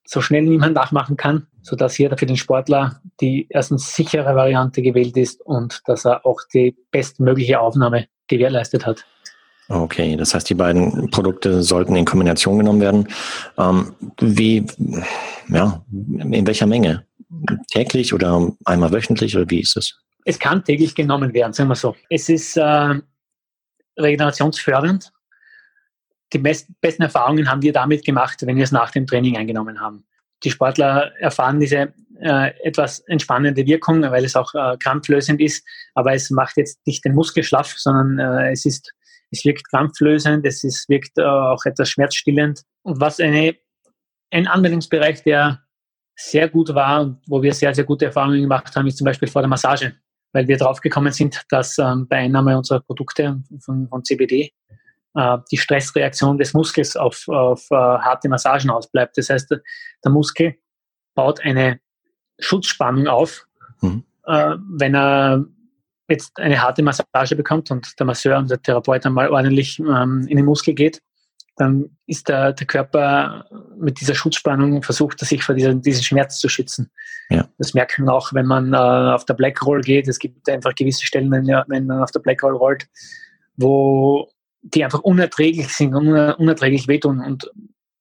so 0.07 0.21
schnell 0.21 0.43
niemand 0.43 0.75
nachmachen 0.75 1.17
kann, 1.17 1.47
sodass 1.63 1.95
hier 1.95 2.17
für 2.17 2.27
den 2.27 2.37
Sportler 2.37 3.01
die 3.21 3.47
erstens 3.51 3.95
sichere 3.95 4.35
Variante 4.35 4.83
gewählt 4.83 5.17
ist 5.17 5.41
und 5.43 5.83
dass 5.87 6.05
er 6.05 6.25
auch 6.25 6.41
die 6.53 6.77
bestmögliche 6.91 7.61
Aufnahme 7.61 8.07
gewährleistet 8.29 8.87
hat. 8.87 9.05
Okay, 9.69 10.17
das 10.17 10.33
heißt, 10.33 10.49
die 10.49 10.55
beiden 10.55 11.11
Produkte 11.11 11.63
sollten 11.63 11.97
in 11.97 12.05
Kombination 12.05 12.59
genommen 12.59 12.81
werden. 12.81 13.09
Ähm, 13.59 13.95
wie, 14.21 14.65
ja, 15.49 15.85
in 15.91 16.47
welcher 16.47 16.67
Menge? 16.67 17.05
Täglich 17.73 18.15
oder 18.15 18.53
einmal 18.65 18.93
wöchentlich 18.93 19.37
oder 19.37 19.51
wie 19.51 19.61
ist 19.61 19.77
es? 19.77 19.99
Es 20.25 20.39
kann 20.39 20.65
täglich 20.65 20.95
genommen 20.95 21.35
werden, 21.35 21.53
sagen 21.53 21.69
wir 21.69 21.75
so. 21.75 21.97
Es 22.09 22.29
ist, 22.29 22.57
äh, 22.57 22.95
regenerationsfördernd. 23.99 25.13
Die 26.33 26.39
best, 26.39 26.69
besten 26.81 27.03
Erfahrungen 27.03 27.51
haben 27.51 27.63
wir 27.63 27.73
damit 27.73 28.05
gemacht, 28.05 28.43
wenn 28.45 28.57
wir 28.57 28.65
es 28.65 28.73
nach 28.73 28.91
dem 28.91 29.07
Training 29.07 29.37
eingenommen 29.37 29.81
haben. 29.81 30.05
Die 30.45 30.51
Sportler 30.51 31.13
erfahren 31.19 31.61
diese 31.61 31.95
äh, 32.21 32.51
etwas 32.63 33.01
entspannende 33.01 33.65
Wirkung, 33.67 34.03
weil 34.03 34.25
es 34.25 34.37
auch 34.37 34.53
äh, 34.55 34.77
krampflösend 34.79 35.41
ist, 35.41 35.65
aber 35.95 36.15
es 36.15 36.31
macht 36.31 36.57
jetzt 36.57 36.85
nicht 36.87 37.05
den 37.05 37.15
Muskel 37.15 37.43
schlaff, 37.43 37.75
sondern 37.77 38.19
äh, 38.19 38.53
es 38.53 38.65
ist 38.67 38.93
es 39.31 39.45
wirkt 39.45 39.69
krampflösend, 39.69 40.47
es 40.47 40.65
ist, 40.65 40.89
wirkt 40.89 41.19
äh, 41.19 41.23
auch 41.23 41.65
etwas 41.65 41.91
schmerzstillend. 41.91 42.63
Und 42.83 43.01
was 43.01 43.21
eine, 43.21 43.57
ein 44.31 44.47
Anwendungsbereich, 44.47 45.23
der 45.23 45.63
sehr 46.17 46.49
gut 46.49 46.75
war 46.75 47.03
und 47.03 47.21
wo 47.27 47.43
wir 47.43 47.53
sehr, 47.53 47.75
sehr 47.75 47.85
gute 47.85 48.07
Erfahrungen 48.07 48.41
gemacht 48.41 48.75
haben, 48.75 48.87
ist 48.87 48.99
zum 48.99 49.05
Beispiel 49.05 49.29
vor 49.29 49.43
der 49.43 49.49
Massage, 49.49 49.95
weil 50.33 50.49
wir 50.49 50.57
draufgekommen 50.57 51.13
sind, 51.13 51.45
dass 51.51 51.77
ähm, 51.79 52.07
bei 52.09 52.19
Einnahme 52.19 52.57
unserer 52.57 52.81
Produkte 52.81 53.43
von, 53.61 53.89
von 53.89 54.05
CBD 54.05 54.53
äh, 55.17 55.39
die 55.51 55.57
Stressreaktion 55.57 56.39
des 56.39 56.55
Muskels 56.55 56.97
auf, 56.97 57.27
auf 57.29 57.67
äh, 57.71 57.75
harte 57.75 58.29
Massagen 58.29 58.71
ausbleibt. 58.71 59.17
Das 59.17 59.31
heißt, 59.31 59.51
der 59.51 60.13
Muskel 60.13 60.57
baut 61.15 61.41
eine 61.41 61.81
Schutzspannung 62.39 63.09
auf, 63.09 63.47
mhm. 63.81 64.05
äh, 64.27 64.57
wenn 64.77 64.95
er 64.95 65.45
jetzt 66.09 66.39
eine 66.39 66.63
harte 66.63 66.83
Massage 66.83 67.35
bekommt 67.35 67.71
und 67.71 67.99
der 67.99 68.07
Masseur 68.07 68.39
und 68.39 68.51
der 68.51 68.63
Therapeut 68.63 69.05
einmal 69.07 69.29
ordentlich 69.31 69.79
ähm, 69.81 70.27
in 70.29 70.37
den 70.37 70.47
Muskel 70.47 70.75
geht, 70.75 71.01
dann 71.57 71.97
ist 72.07 72.29
der, 72.29 72.53
der 72.53 72.67
Körper 72.67 73.47
mit 73.79 73.99
dieser 74.01 74.15
Schutzspannung 74.15 74.83
versucht, 74.83 75.19
sich 75.21 75.43
vor 75.43 75.55
dieser, 75.55 75.75
diesen 75.75 76.05
Schmerz 76.05 76.39
zu 76.39 76.51
schützen. 76.51 76.91
Ja. 77.31 77.49
Das 77.57 77.73
merkt 77.73 77.99
man 77.99 78.11
auch, 78.11 78.35
wenn 78.35 78.47
man 78.47 78.75
äh, 78.75 78.77
auf 78.77 79.25
der 79.25 79.35
Black 79.35 79.65
Roll 79.65 79.81
geht. 79.81 80.07
Es 80.07 80.19
gibt 80.19 80.49
einfach 80.51 80.75
gewisse 80.75 81.07
Stellen, 81.07 81.31
wenn, 81.31 81.47
wenn 81.47 81.87
man 81.87 82.03
auf 82.03 82.11
der 82.11 82.21
Black 82.21 82.43
Roll 82.43 82.55
rollt, 82.55 82.87
wo 83.57 84.29
die 84.75 84.85
einfach 84.85 85.01
unerträglich 85.01 85.69
sind 85.69 85.95
und 85.95 86.09
unerträglich 86.09 86.89
wehtun. 86.89 87.21
Und 87.21 87.51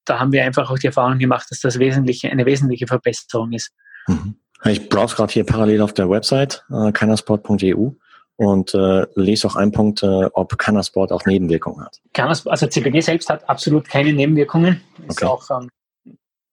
da 0.06 0.20
haben 0.20 0.32
wir 0.32 0.44
einfach 0.44 0.70
auch 0.70 0.80
die 0.80 0.88
Erfahrung 0.88 1.20
gemacht, 1.20 1.48
dass 1.50 1.60
das 1.60 1.80
wesentliche, 1.80 2.30
eine 2.30 2.46
wesentliche 2.46 2.88
Verbesserung 2.88 3.54
ist. 3.54 3.72
Mhm. 4.08 4.36
Ich 4.64 4.90
browse 4.90 5.16
gerade 5.16 5.32
hier 5.32 5.46
parallel 5.46 5.82
auf 5.82 5.94
der 5.94 6.10
Website, 6.10 6.66
äh, 6.72 6.92
cannasport.eu 6.92 7.92
und 8.38 8.74
äh, 8.74 9.06
lese 9.16 9.48
auch 9.48 9.56
einen 9.56 9.72
Punkt, 9.72 10.04
äh, 10.04 10.26
ob 10.34 10.58
Cannasport 10.58 11.12
auch 11.12 11.26
Nebenwirkungen 11.26 11.86
hat. 11.86 12.02
Cannasport, 12.14 12.52
also 12.52 12.68
CBD 12.68 13.02
selbst 13.02 13.30
hat 13.30 13.48
absolut 13.48 13.88
keine 13.88 14.12
Nebenwirkungen. 14.12 14.82
Ist 15.08 15.22
okay. 15.22 15.26
auch, 15.26 15.50
ähm, 15.52 15.70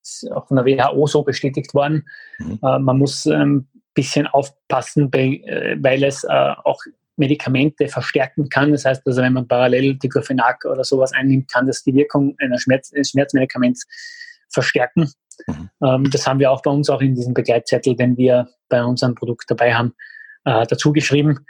ist 0.02 0.30
auch 0.32 0.46
von 0.46 0.56
der 0.56 0.66
WHO 0.66 1.06
so 1.06 1.22
bestätigt 1.22 1.74
worden. 1.74 2.06
Mhm. 2.38 2.58
Äh, 2.62 2.78
man 2.78 2.98
muss 2.98 3.26
ein 3.26 3.40
ähm, 3.40 3.68
bisschen 3.94 4.26
aufpassen, 4.26 5.12
äh, 5.12 5.76
weil 5.80 6.04
es 6.04 6.24
äh, 6.24 6.54
auch 6.64 6.80
Medikamente 7.16 7.88
verstärken 7.88 8.48
kann. 8.48 8.72
Das 8.72 8.84
heißt 8.84 9.02
also, 9.06 9.22
wenn 9.22 9.34
man 9.34 9.46
parallel 9.46 9.94
Diclofenac 9.96 10.64
oder 10.64 10.84
sowas 10.84 11.12
einnimmt, 11.12 11.50
kann 11.50 11.66
das 11.66 11.82
die 11.82 11.94
Wirkung 11.94 12.36
Schmerz, 12.56 12.92
eines 12.94 13.10
Schmerzmedikaments 13.10 13.86
verstärken. 14.50 15.10
Mhm. 15.46 15.70
Ähm, 15.82 16.10
das 16.10 16.26
haben 16.26 16.38
wir 16.38 16.50
auch 16.50 16.62
bei 16.62 16.70
uns 16.70 16.90
auch 16.90 17.00
in 17.00 17.14
diesem 17.14 17.34
Begleitzettel, 17.34 17.96
den 17.96 18.16
wir 18.16 18.48
bei 18.68 18.82
unserem 18.82 19.14
Produkt 19.14 19.50
dabei 19.50 19.74
haben, 19.74 19.94
äh, 20.44 20.66
dazu 20.66 20.92
geschrieben. 20.92 21.46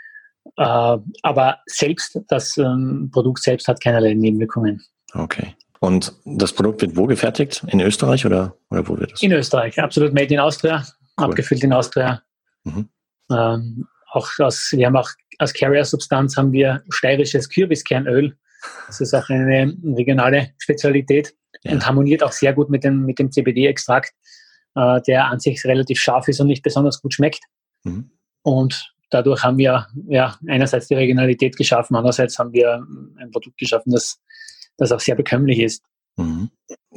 Äh, 0.57 0.99
aber 1.23 1.59
selbst 1.67 2.21
das 2.29 2.57
ähm, 2.59 3.11
Produkt 3.13 3.43
selbst 3.43 3.69
hat 3.69 3.81
keinerlei 3.81 4.15
Nebenwirkungen. 4.15 4.83
Okay. 5.15 5.55
Und 5.81 6.13
das 6.25 6.53
Produkt 6.53 6.81
wird 6.81 6.97
wo 6.97 7.07
gefertigt? 7.07 7.65
In 7.69 7.81
Österreich 7.81 8.25
oder, 8.25 8.55
oder 8.71 8.87
wo 8.89 8.99
wird 8.99 9.13
es? 9.13 9.23
In 9.23 9.33
Österreich, 9.33 9.81
absolut 9.81 10.15
made 10.15 10.33
in 10.33 10.39
Austria, 10.39 10.85
cool. 11.19 11.27
abgefüllt 11.27 11.65
in 11.65 11.73
Austria. 11.73 12.23
Mhm. 12.63 12.89
Ähm, 13.31 13.89
auch 14.13 14.29
aus, 14.39 14.71
wir 14.73 14.87
haben 14.87 14.97
auch 14.97 15.11
als 15.39 15.53
Carrier-Substanz 15.53 16.37
haben 16.37 16.53
wir 16.53 16.83
steirisches 16.91 17.49
Kürbiskernöl. 17.49 18.37
Das 18.87 19.01
ist 19.01 19.15
auch 19.15 19.29
eine 19.29 19.75
regionale 19.85 20.51
Spezialität 20.59 21.35
ja. 21.63 21.73
und 21.73 21.87
harmoniert 21.87 22.23
auch 22.23 22.33
sehr 22.33 22.53
gut 22.53 22.71
mit 22.71 22.85
dem, 22.85 23.05
mit 23.05 23.19
dem 23.19 23.31
CBD-Extrakt, 23.31 24.13
äh, 24.75 25.01
der 25.03 25.27
an 25.27 25.41
sich 25.41 25.65
relativ 25.65 26.01
scharf 26.01 26.29
ist 26.29 26.41
und 26.41 26.47
nicht 26.47 26.63
besonders 26.63 27.01
gut 27.01 27.15
schmeckt. 27.15 27.41
Mhm. 27.85 28.11
Und 28.43 28.95
dadurch 29.11 29.43
haben 29.43 29.59
wir 29.59 29.87
ja 30.09 30.39
einerseits 30.49 30.89
die 30.89 30.95
Regionalität 30.95 31.57
geschaffen, 31.57 31.97
andererseits 31.97 32.39
haben 32.39 32.53
wir 32.53 32.87
ein 33.19 33.31
Produkt 33.31 33.59
geschaffen, 33.59 33.93
das, 33.93 34.21
das 34.77 34.93
auch 34.93 35.01
sehr 35.01 35.15
bekömmlich 35.15 35.61
ist. 35.61 35.83
Mhm. 36.17 36.51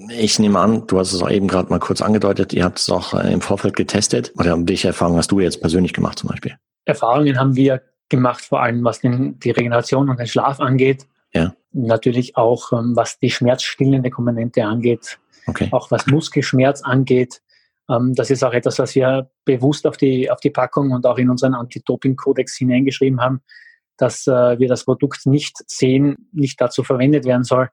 Ich 0.09 0.39
nehme 0.39 0.59
an, 0.59 0.87
du 0.87 0.99
hast 0.99 1.13
es 1.13 1.21
auch 1.21 1.29
eben 1.29 1.47
gerade 1.47 1.69
mal 1.69 1.79
kurz 1.79 2.01
angedeutet, 2.01 2.53
ihr 2.53 2.63
habt 2.63 2.79
es 2.79 2.89
auch 2.89 3.13
äh, 3.13 3.31
im 3.31 3.41
Vorfeld 3.41 3.75
getestet. 3.75 4.33
Oder 4.37 4.55
welche 4.67 4.89
Erfahrungen 4.89 5.17
hast 5.17 5.31
du 5.31 5.39
jetzt 5.39 5.61
persönlich 5.61 5.93
gemacht 5.93 6.19
zum 6.19 6.29
Beispiel? 6.29 6.55
Erfahrungen 6.85 7.39
haben 7.39 7.55
wir 7.55 7.81
gemacht, 8.09 8.43
vor 8.43 8.61
allem 8.61 8.83
was 8.83 9.01
den, 9.01 9.39
die 9.39 9.51
Regeneration 9.51 10.09
und 10.09 10.19
den 10.19 10.27
Schlaf 10.27 10.59
angeht. 10.59 11.07
Ja. 11.33 11.53
Natürlich 11.71 12.37
auch, 12.37 12.71
ähm, 12.71 12.95
was 12.95 13.19
die 13.19 13.29
schmerzstillende 13.29 14.09
Komponente 14.09 14.63
angeht, 14.63 15.19
okay. 15.47 15.67
auch 15.71 15.91
was 15.91 16.07
Muskelschmerz 16.07 16.81
angeht. 16.81 17.41
Ähm, 17.89 18.13
das 18.15 18.31
ist 18.31 18.43
auch 18.43 18.53
etwas, 18.53 18.79
was 18.79 18.95
wir 18.95 19.29
bewusst 19.43 19.85
auf 19.85 19.97
die, 19.97 20.29
auf 20.31 20.39
die 20.39 20.49
Packung 20.49 20.91
und 20.91 21.05
auch 21.05 21.17
in 21.17 21.29
unseren 21.29 21.53
Anti-Doping-Kodex 21.53 22.55
hineingeschrieben 22.55 23.21
haben, 23.21 23.41
dass 23.97 24.27
äh, 24.27 24.59
wir 24.59 24.67
das 24.67 24.85
Produkt 24.85 25.25
nicht 25.25 25.57
sehen, 25.67 26.29
nicht 26.31 26.59
dazu 26.59 26.83
verwendet 26.83 27.25
werden 27.25 27.43
soll, 27.43 27.69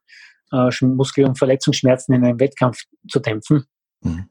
äh, 0.53 0.71
Muskel- 0.85 1.25
und 1.25 1.39
Verletzungsschmerzen 1.39 2.15
in 2.15 2.25
einem 2.25 2.41
Wettkampf 2.41 2.83
zu 3.09 3.21
dämpfen. 3.21 3.65
Mhm. 4.03 4.29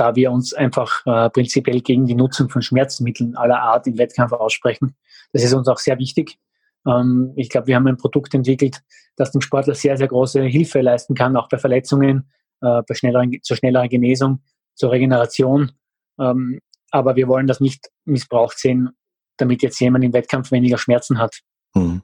Da 0.00 0.16
wir 0.16 0.32
uns 0.32 0.54
einfach 0.54 1.04
äh, 1.04 1.28
prinzipiell 1.28 1.82
gegen 1.82 2.06
die 2.06 2.14
Nutzung 2.14 2.48
von 2.48 2.62
Schmerzmitteln 2.62 3.36
aller 3.36 3.60
Art 3.60 3.86
im 3.86 3.98
Wettkampf 3.98 4.32
aussprechen. 4.32 4.96
Das 5.34 5.44
ist 5.44 5.52
uns 5.52 5.68
auch 5.68 5.76
sehr 5.76 5.98
wichtig. 5.98 6.38
Ähm, 6.86 7.34
ich 7.36 7.50
glaube, 7.50 7.66
wir 7.66 7.76
haben 7.76 7.86
ein 7.86 7.98
Produkt 7.98 8.32
entwickelt, 8.32 8.80
das 9.16 9.30
dem 9.32 9.42
Sportler 9.42 9.74
sehr, 9.74 9.98
sehr 9.98 10.08
große 10.08 10.40
Hilfe 10.40 10.80
leisten 10.80 11.14
kann, 11.14 11.36
auch 11.36 11.50
bei 11.50 11.58
Verletzungen, 11.58 12.30
äh, 12.62 12.80
bei 12.88 12.94
schnelleren, 12.94 13.42
zur 13.42 13.58
schnelleren 13.58 13.90
Genesung, 13.90 14.42
zur 14.74 14.90
Regeneration. 14.90 15.72
Ähm, 16.18 16.60
aber 16.90 17.16
wir 17.16 17.28
wollen 17.28 17.46
das 17.46 17.60
nicht 17.60 17.90
missbraucht 18.06 18.58
sehen, 18.58 18.88
damit 19.36 19.60
jetzt 19.62 19.78
jemand 19.80 20.02
im 20.02 20.14
Wettkampf 20.14 20.50
weniger 20.50 20.78
Schmerzen 20.78 21.18
hat. 21.18 21.40
Mhm. 21.74 22.00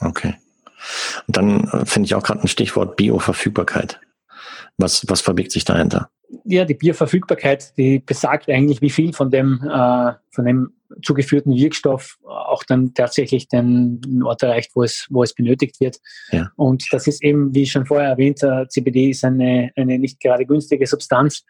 Okay. 0.00 0.34
Und 1.28 1.36
dann 1.36 1.68
äh, 1.68 1.86
finde 1.86 2.06
ich 2.06 2.16
auch 2.16 2.24
gerade 2.24 2.40
ein 2.40 2.48
Stichwort 2.48 2.96
Bioverfügbarkeit. 2.96 4.00
Was, 4.76 5.08
was 5.08 5.20
verbirgt 5.20 5.52
sich 5.52 5.64
dahinter? 5.64 6.10
Ja, 6.44 6.64
die 6.64 6.74
Bioverfügbarkeit, 6.74 7.76
die 7.76 8.00
besagt 8.00 8.48
eigentlich, 8.48 8.80
wie 8.80 8.90
viel 8.90 9.12
von 9.12 9.30
dem, 9.30 9.60
äh, 9.62 10.12
von 10.30 10.44
dem 10.44 10.72
zugeführten 11.04 11.54
Wirkstoff 11.54 12.18
auch 12.24 12.62
dann 12.64 12.94
tatsächlich 12.94 13.48
den 13.48 14.22
Ort 14.24 14.42
erreicht, 14.42 14.72
wo 14.74 14.82
es, 14.82 15.06
wo 15.10 15.22
es 15.22 15.34
benötigt 15.34 15.80
wird. 15.80 15.98
Ja. 16.30 16.50
Und 16.56 16.84
das 16.90 17.06
ist 17.06 17.22
eben, 17.22 17.54
wie 17.54 17.66
schon 17.66 17.86
vorher 17.86 18.10
erwähnt, 18.10 18.42
äh, 18.42 18.68
CBD 18.68 19.10
ist 19.10 19.24
eine, 19.24 19.70
eine 19.76 19.98
nicht 19.98 20.20
gerade 20.20 20.46
günstige 20.46 20.86
Substanz 20.86 21.44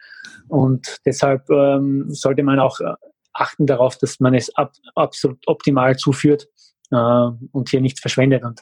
und 0.47 0.97
deshalb 1.05 1.49
ähm, 1.49 2.05
sollte 2.09 2.43
man 2.43 2.59
auch 2.59 2.79
äh, 2.79 2.93
achten 3.33 3.67
darauf, 3.67 3.97
dass 3.97 4.19
man 4.19 4.33
es 4.33 4.53
ab, 4.55 4.73
absolut 4.95 5.39
optimal 5.47 5.95
zuführt 5.97 6.47
äh, 6.91 6.95
und 6.95 7.69
hier 7.69 7.81
nichts 7.81 7.99
verschwendet. 7.99 8.43
Und 8.43 8.61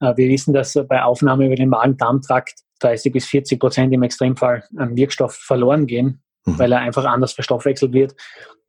äh, 0.00 0.16
wir 0.16 0.28
wissen, 0.28 0.54
dass 0.54 0.78
bei 0.88 1.02
Aufnahme 1.02 1.46
über 1.46 1.56
den 1.56 1.68
Magen-Darm-Trakt 1.68 2.62
30 2.80 3.12
bis 3.12 3.26
40 3.26 3.58
Prozent 3.58 3.92
im 3.92 4.02
Extremfall 4.02 4.64
an 4.76 4.96
Wirkstoff 4.96 5.34
verloren 5.34 5.86
gehen, 5.86 6.22
mhm. 6.44 6.58
weil 6.58 6.72
er 6.72 6.80
einfach 6.80 7.04
anders 7.04 7.32
verstoffwechselt 7.32 7.92
wird. 7.92 8.14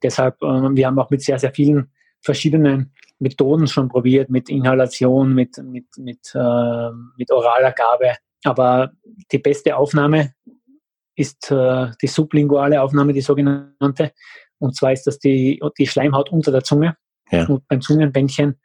Deshalb, 0.02 0.42
äh, 0.42 0.46
wir 0.46 0.88
haben 0.88 1.00
auch 1.00 1.10
mit 1.10 1.22
sehr, 1.22 1.40
sehr 1.40 1.54
vielen 1.54 1.92
verschiedenen 2.22 2.94
Methoden 3.20 3.68
schon 3.68 3.90
probiert, 3.90 4.30
mit 4.30 4.50
Inhalation, 4.50 5.34
mit, 5.34 5.58
mit, 5.58 5.86
mit, 5.98 6.32
äh, 6.36 6.90
mit 7.18 7.32
Oralergabe. 7.32 8.14
Aber 8.44 8.92
die 9.32 9.40
beste 9.40 9.76
Aufnahme 9.76 10.34
ist 11.16 11.52
äh, 11.52 11.88
die 12.02 12.08
sublinguale 12.08 12.82
Aufnahme, 12.82 13.14
die 13.14 13.22
sogenannte. 13.22 14.14
Und 14.60 14.76
zwar 14.76 14.94
ist 14.94 15.08
das 15.08 15.20
die, 15.20 15.60
die 15.78 15.88
Schleimhaut 15.88 16.32
unter 16.32 16.52
der 16.52 16.64
Zunge 16.64 16.96
ja. 17.32 17.46
und 17.48 17.68
beim 17.68 17.82
Zungenbändchen. 17.82 18.60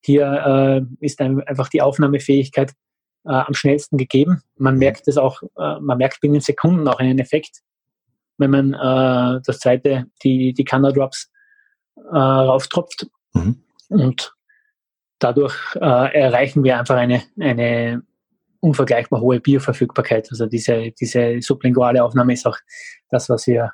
Hier 0.00 0.24
äh, 1.02 1.04
ist 1.04 1.20
ein, 1.20 1.42
einfach 1.42 1.68
die 1.68 1.82
Aufnahmefähigkeit 1.82 2.72
äh, 3.28 3.32
am 3.32 3.54
schnellsten 3.54 3.98
gegeben. 3.98 4.42
Man 4.56 4.74
mhm. 4.74 4.80
merkt 4.80 5.06
es 5.06 5.18
auch, 5.18 5.42
äh, 5.56 5.80
man 5.80 5.98
merkt 5.98 6.20
binnen 6.20 6.40
Sekunden 6.40 6.88
auch 6.88 6.98
einen 6.98 7.18
Effekt, 7.18 7.60
wenn 8.38 8.50
man 8.50 8.74
äh, 8.74 9.40
das 9.44 9.58
zweite, 9.60 10.06
die, 10.22 10.54
die 10.54 10.64
Canna 10.64 10.90
Drops 10.92 11.30
äh, 11.96 12.16
rauftropft. 12.16 13.06
Mhm. 13.34 13.62
Und 13.88 14.34
dadurch 15.18 15.56
äh, 15.76 16.20
erreichen 16.20 16.64
wir 16.64 16.78
einfach 16.78 16.96
eine, 16.96 17.22
eine 17.38 18.02
unvergleichbar 18.60 19.20
hohe 19.20 19.40
Bioverfügbarkeit. 19.40 20.28
Also 20.30 20.46
diese, 20.46 20.90
diese 20.92 21.40
sublinguale 21.40 22.02
Aufnahme 22.02 22.32
ist 22.32 22.46
auch 22.46 22.56
das, 23.10 23.28
was 23.28 23.46
wir 23.46 23.72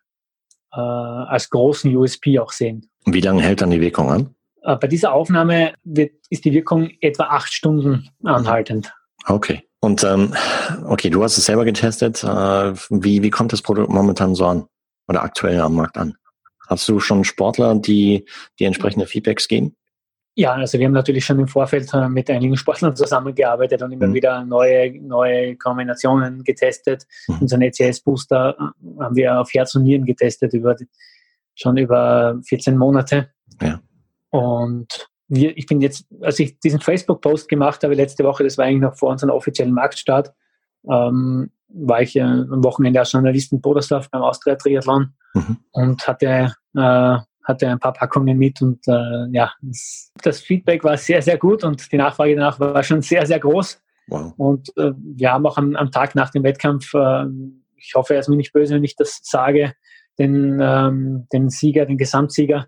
äh, 0.72 0.80
als 0.80 1.48
großen 1.50 1.94
USP 1.94 2.38
auch 2.38 2.52
sehen. 2.52 2.90
Wie 3.06 3.20
lange 3.20 3.42
hält 3.42 3.60
dann 3.60 3.70
die 3.70 3.80
Wirkung 3.80 4.10
an? 4.10 4.34
Äh, 4.62 4.76
bei 4.76 4.88
dieser 4.88 5.12
Aufnahme 5.12 5.74
wird, 5.84 6.12
ist 6.30 6.44
die 6.44 6.52
Wirkung 6.52 6.90
etwa 7.00 7.24
acht 7.24 7.52
Stunden 7.52 8.10
anhaltend. 8.24 8.92
Okay. 9.26 9.62
Und 9.80 10.02
ähm, 10.02 10.34
okay, 10.86 11.10
du 11.10 11.22
hast 11.22 11.36
es 11.36 11.44
selber 11.44 11.64
getestet. 11.64 12.24
Äh, 12.24 12.26
wie, 12.90 13.22
wie 13.22 13.30
kommt 13.30 13.52
das 13.52 13.62
Produkt 13.62 13.90
momentan 13.90 14.34
so 14.34 14.46
an 14.46 14.66
oder 15.08 15.22
aktuell 15.22 15.60
am 15.60 15.74
Markt 15.74 15.98
an? 15.98 16.14
Hast 16.68 16.88
du 16.88 17.00
schon 17.00 17.24
Sportler, 17.24 17.74
die 17.74 18.24
die 18.58 18.64
entsprechende 18.64 19.06
Feedbacks 19.06 19.48
geben? 19.48 19.76
Ja, 20.36 20.54
also 20.54 20.78
wir 20.78 20.86
haben 20.86 20.92
natürlich 20.92 21.24
schon 21.24 21.38
im 21.38 21.46
Vorfeld 21.46 21.92
äh, 21.94 22.08
mit 22.08 22.28
einigen 22.28 22.56
Sportlern 22.56 22.96
zusammengearbeitet 22.96 23.82
und 23.82 23.92
immer 23.92 24.08
mhm. 24.08 24.14
wieder 24.14 24.44
neue, 24.44 25.00
neue 25.00 25.56
Kombinationen 25.56 26.42
getestet. 26.42 27.06
Mhm. 27.28 27.38
Unseren 27.42 27.62
ECS-Booster 27.62 28.56
äh, 28.58 29.02
haben 29.02 29.14
wir 29.14 29.40
auf 29.40 29.52
Herz 29.54 29.74
und 29.76 29.84
Nieren 29.84 30.04
getestet 30.04 30.52
über 30.54 30.76
schon 31.54 31.76
über 31.76 32.40
14 32.48 32.76
Monate. 32.76 33.30
Ja. 33.62 33.80
Und 34.30 35.08
wir, 35.28 35.56
ich 35.56 35.66
bin 35.66 35.80
jetzt, 35.80 36.06
als 36.20 36.38
ich 36.38 36.58
diesen 36.60 36.80
Facebook-Post 36.80 37.48
gemacht 37.48 37.82
habe 37.82 37.94
letzte 37.94 38.24
Woche, 38.24 38.44
das 38.44 38.58
war 38.58 38.66
eigentlich 38.66 38.82
noch 38.82 38.96
vor 38.96 39.10
unserem 39.10 39.32
offiziellen 39.32 39.72
Marktstart, 39.72 40.32
ähm, 40.90 41.50
war 41.68 42.02
ich 42.02 42.16
äh, 42.16 42.20
am 42.20 42.62
Wochenende 42.62 43.00
als 43.00 43.12
Journalist 43.12 43.52
in 43.52 43.60
Bodersdorf 43.60 44.10
beim 44.10 44.22
Austria 44.22 44.56
Triathlon 44.56 45.14
mhm. 45.34 45.58
und 45.72 46.06
hatte 46.06 46.54
äh, 46.76 47.18
hatte 47.44 47.68
ein 47.68 47.78
paar 47.78 47.92
Packungen 47.92 48.38
mit 48.38 48.60
und 48.62 48.80
äh, 48.88 49.26
ja, 49.30 49.52
das, 49.60 50.10
das, 50.22 50.40
Feedback 50.40 50.82
war 50.82 50.96
sehr, 50.96 51.20
sehr 51.20 51.36
gut 51.36 51.62
und 51.62 51.92
die 51.92 51.98
Nachfrage 51.98 52.34
danach 52.34 52.58
war 52.58 52.82
schon 52.82 53.02
sehr, 53.02 53.26
sehr 53.26 53.38
groß. 53.38 53.80
Wow. 54.08 54.32
Und 54.36 54.70
äh, 54.76 54.92
wir 54.96 55.32
haben 55.32 55.46
auch 55.46 55.58
am, 55.58 55.76
am, 55.76 55.90
Tag 55.90 56.14
nach 56.14 56.30
dem 56.30 56.42
Wettkampf, 56.42 56.92
äh, 56.94 57.26
ich 57.76 57.92
hoffe, 57.94 58.14
er 58.14 58.20
ist 58.20 58.28
mir 58.28 58.36
nicht 58.36 58.52
böse, 58.52 58.74
wenn 58.74 58.84
ich 58.84 58.96
das 58.96 59.20
sage, 59.22 59.74
den, 60.18 60.58
ähm, 60.60 61.26
den 61.32 61.50
Sieger, 61.50 61.86
den 61.86 61.98
Gesamtsieger, 61.98 62.66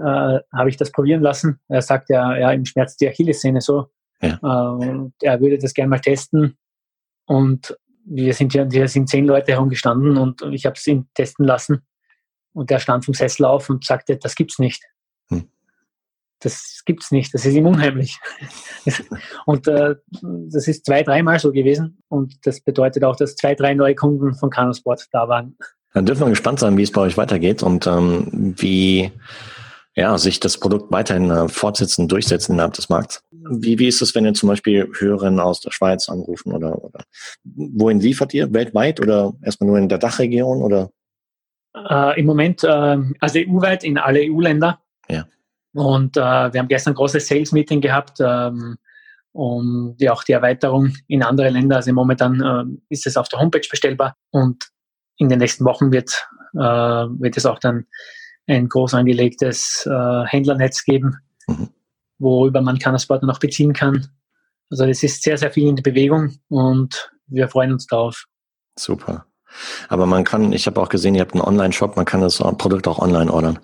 äh, 0.00 0.40
habe 0.52 0.68
ich 0.68 0.76
das 0.76 0.92
probieren 0.92 1.22
lassen. 1.22 1.60
Er 1.68 1.82
sagt 1.82 2.08
ja, 2.08 2.36
ja, 2.36 2.50
im 2.52 2.64
Schmerz 2.64 2.96
die 2.96 3.08
Achillessehne 3.08 3.60
so. 3.60 3.88
Ja. 4.22 4.38
Äh, 4.42 4.86
und 4.86 5.14
er 5.20 5.40
würde 5.40 5.58
das 5.58 5.74
gerne 5.74 5.90
mal 5.90 6.00
testen. 6.00 6.56
Und 7.26 7.76
wir 8.04 8.34
sind 8.34 8.54
ja, 8.54 8.70
wir 8.70 8.88
sind 8.88 9.08
zehn 9.08 9.26
Leute 9.26 9.52
herumgestanden 9.52 10.16
und 10.16 10.42
ich 10.52 10.66
habe 10.66 10.74
es 10.76 10.86
ihm 10.86 11.08
testen 11.14 11.44
lassen. 11.44 11.82
Und 12.52 12.70
der 12.70 12.80
stand 12.80 13.04
vom 13.04 13.14
Sessel 13.14 13.44
auf 13.44 13.70
und 13.70 13.84
sagte, 13.84 14.16
das 14.16 14.34
gibt's 14.34 14.58
nicht. 14.58 14.82
Hm. 15.28 15.48
Das 16.40 16.82
gibt's 16.84 17.12
nicht, 17.12 17.32
das 17.34 17.44
ist 17.44 17.54
ihm 17.54 17.66
unheimlich. 17.66 18.18
und 19.46 19.68
äh, 19.68 19.96
das 20.22 20.66
ist 20.66 20.86
zwei, 20.86 21.02
dreimal 21.02 21.38
so 21.38 21.52
gewesen. 21.52 22.02
Und 22.08 22.44
das 22.46 22.60
bedeutet 22.60 23.04
auch, 23.04 23.16
dass 23.16 23.36
zwei, 23.36 23.54
drei 23.54 23.74
neue 23.74 23.94
Kunden 23.94 24.34
von 24.34 24.50
Canosport 24.50 25.06
da 25.12 25.28
waren. 25.28 25.56
Dann 25.92 26.06
dürfen 26.06 26.22
wir 26.22 26.30
gespannt 26.30 26.60
sein, 26.60 26.76
wie 26.76 26.82
es 26.82 26.92
bei 26.92 27.02
euch 27.02 27.16
weitergeht 27.16 27.62
und 27.62 27.86
ähm, 27.86 28.54
wie 28.56 29.12
ja, 29.96 30.16
sich 30.18 30.38
das 30.40 30.58
Produkt 30.58 30.92
weiterhin 30.92 31.30
äh, 31.30 31.48
fortsetzen, 31.48 32.06
durchsetzen 32.06 32.52
innerhalb 32.52 32.74
des 32.74 32.88
Markts. 32.88 33.22
Wie, 33.30 33.78
wie 33.78 33.88
ist 33.88 34.00
es, 34.02 34.14
wenn 34.14 34.24
ihr 34.24 34.34
zum 34.34 34.48
Beispiel 34.48 34.90
Hörerinnen 34.98 35.40
aus 35.40 35.60
der 35.60 35.72
Schweiz 35.72 36.08
anrufen 36.08 36.52
oder, 36.52 36.82
oder 36.82 37.04
wohin 37.44 38.00
liefert 38.00 38.32
ihr? 38.32 38.52
Weltweit 38.52 39.00
oder 39.00 39.32
erstmal 39.42 39.68
nur 39.68 39.78
in 39.78 39.88
der 39.88 39.98
Dachregion 39.98 40.62
oder? 40.62 40.90
Äh, 41.74 42.20
Im 42.20 42.26
Moment, 42.26 42.62
äh, 42.62 42.98
also 43.20 43.38
EU-weit 43.38 43.84
in 43.84 43.98
alle 43.98 44.20
EU-Länder. 44.20 44.80
Ja. 45.08 45.26
Und 45.74 46.16
äh, 46.16 46.20
wir 46.20 46.60
haben 46.60 46.68
gestern 46.68 46.92
ein 46.92 46.96
großes 46.96 47.26
Sales-Meeting 47.26 47.80
gehabt, 47.80 48.18
ähm, 48.20 48.76
um 49.32 49.94
ja 49.98 50.12
auch 50.12 50.24
die 50.24 50.32
Erweiterung 50.32 50.94
in 51.06 51.22
andere 51.22 51.50
Länder. 51.50 51.76
Also 51.76 51.92
momentan 51.92 52.40
äh, 52.40 52.92
ist 52.92 53.06
es 53.06 53.16
auf 53.16 53.28
der 53.28 53.40
Homepage 53.40 53.66
bestellbar 53.68 54.16
und 54.30 54.68
in 55.16 55.28
den 55.28 55.38
nächsten 55.38 55.64
Wochen 55.64 55.92
wird, 55.92 56.28
äh, 56.54 56.58
wird 56.58 57.36
es 57.36 57.46
auch 57.46 57.58
dann 57.58 57.86
ein 58.46 58.68
groß 58.68 58.94
angelegtes 58.94 59.86
äh, 59.86 60.24
Händlernetz 60.26 60.84
geben, 60.84 61.16
mhm. 61.46 61.68
worüber 62.18 62.62
man 62.62 62.78
Cannasport 62.78 63.22
noch 63.22 63.38
beziehen 63.38 63.72
kann. 63.72 64.08
Also 64.70 64.84
es 64.84 65.02
ist 65.02 65.22
sehr, 65.22 65.36
sehr 65.36 65.50
viel 65.50 65.68
in 65.68 65.76
der 65.76 65.82
Bewegung 65.82 66.38
und 66.48 67.10
wir 67.26 67.48
freuen 67.48 67.72
uns 67.72 67.86
darauf. 67.86 68.24
Super. 68.78 69.26
Aber 69.88 70.06
man 70.06 70.24
kann, 70.24 70.52
ich 70.52 70.66
habe 70.66 70.80
auch 70.80 70.88
gesehen, 70.88 71.14
ihr 71.14 71.22
habt 71.22 71.34
einen 71.34 71.42
Online-Shop, 71.42 71.96
man 71.96 72.04
kann 72.04 72.20
das 72.20 72.38
Produkt 72.38 72.86
auch 72.86 72.98
online 72.98 73.32
ordern. 73.32 73.58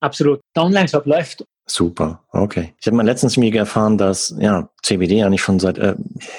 Absolut. 0.00 0.40
Der 0.56 0.64
Online-Shop 0.64 1.06
läuft. 1.06 1.44
Super, 1.66 2.24
okay. 2.30 2.74
Ich 2.80 2.86
habe 2.86 2.96
mal 2.96 3.04
letztens 3.04 3.36
mir 3.36 3.54
erfahren, 3.54 3.98
dass 3.98 4.34
ja 4.38 4.70
CBD 4.82 5.22
eigentlich 5.22 5.42
schon 5.42 5.60
seit, 5.60 5.76
äh, 5.78 5.94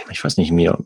ich 0.09 0.23
weiß 0.23 0.37
nicht 0.37 0.51
mehr, 0.51 0.77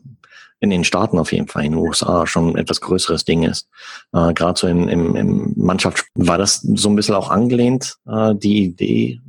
in 0.64 0.70
den 0.70 0.84
Staaten 0.84 1.18
auf 1.18 1.32
jeden 1.32 1.48
Fall, 1.48 1.64
in 1.64 1.72
den 1.72 1.80
USA 1.80 2.26
schon 2.26 2.56
etwas 2.56 2.80
größeres 2.80 3.24
Ding 3.24 3.44
ist. 3.44 3.68
Äh, 4.12 4.32
Gerade 4.34 4.58
so 4.58 4.66
im, 4.66 4.88
im, 4.88 5.16
im 5.16 5.52
Mannschaft 5.56 6.06
war 6.14 6.38
das 6.38 6.60
so 6.60 6.88
ein 6.88 6.96
bisschen 6.96 7.14
auch 7.14 7.30
angelehnt, 7.30 7.96
äh, 8.06 8.34
die 8.34 8.64
Idee, 8.64 9.20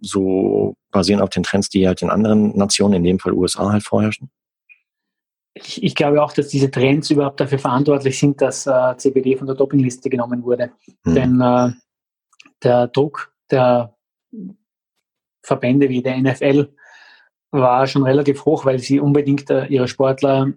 so 0.00 0.74
basierend 0.90 1.22
auf 1.22 1.30
den 1.30 1.42
Trends, 1.42 1.68
die 1.68 1.86
halt 1.86 2.02
in 2.02 2.10
anderen 2.10 2.56
Nationen, 2.56 2.94
in 2.94 3.04
dem 3.04 3.18
Fall 3.18 3.32
USA 3.32 3.72
halt 3.72 3.82
vorherrschen? 3.82 4.30
ich, 5.54 5.82
ich, 5.82 5.94
glaube 5.94 6.22
auch, 6.22 6.32
dass 6.32 6.48
diese 6.48 6.70
Trends 6.70 7.10
überhaupt 7.10 7.40
dafür 7.40 7.58
verantwortlich 7.58 8.18
sind, 8.18 8.40
dass 8.40 8.66
äh, 8.66 8.96
CBD 8.96 9.36
von 9.36 9.46
der 9.46 9.56
Dopingliste 9.56 10.08
genommen 10.08 10.42
wurde. 10.44 10.72
Mhm. 11.04 11.14
Denn 11.14 11.40
äh, 11.40 11.70
der 12.62 12.88
Druck 12.88 13.32
der 13.50 13.94
Verbände 15.42 15.88
wie 15.88 16.02
der 16.02 16.18
NFL 16.18 16.72
war 17.52 17.86
schon 17.86 18.02
relativ 18.02 18.44
hoch, 18.44 18.64
weil 18.64 18.78
sie 18.78 18.98
unbedingt 18.98 19.48
äh, 19.50 19.66
ihre 19.66 19.86
Sportler 19.86 20.52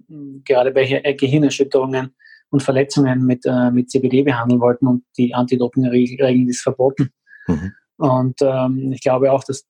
gerade 0.45 0.71
bei 0.71 0.83
äh, 0.83 1.13
Gehirnerschütterungen 1.13 2.15
und 2.49 2.63
Verletzungen 2.63 3.25
mit, 3.25 3.45
äh, 3.45 3.69
mit 3.71 3.91
CBD 3.91 4.23
behandeln 4.23 4.61
wollten 4.61 4.87
und 4.87 5.03
die 5.17 5.33
Anti-Doping-Regeln 5.33 6.47
ist 6.47 6.61
verboten. 6.61 7.11
Mhm. 7.47 7.73
Und 7.97 8.35
ähm, 8.41 8.91
ich 8.93 9.01
glaube 9.01 9.31
auch, 9.31 9.43
dass 9.43 9.65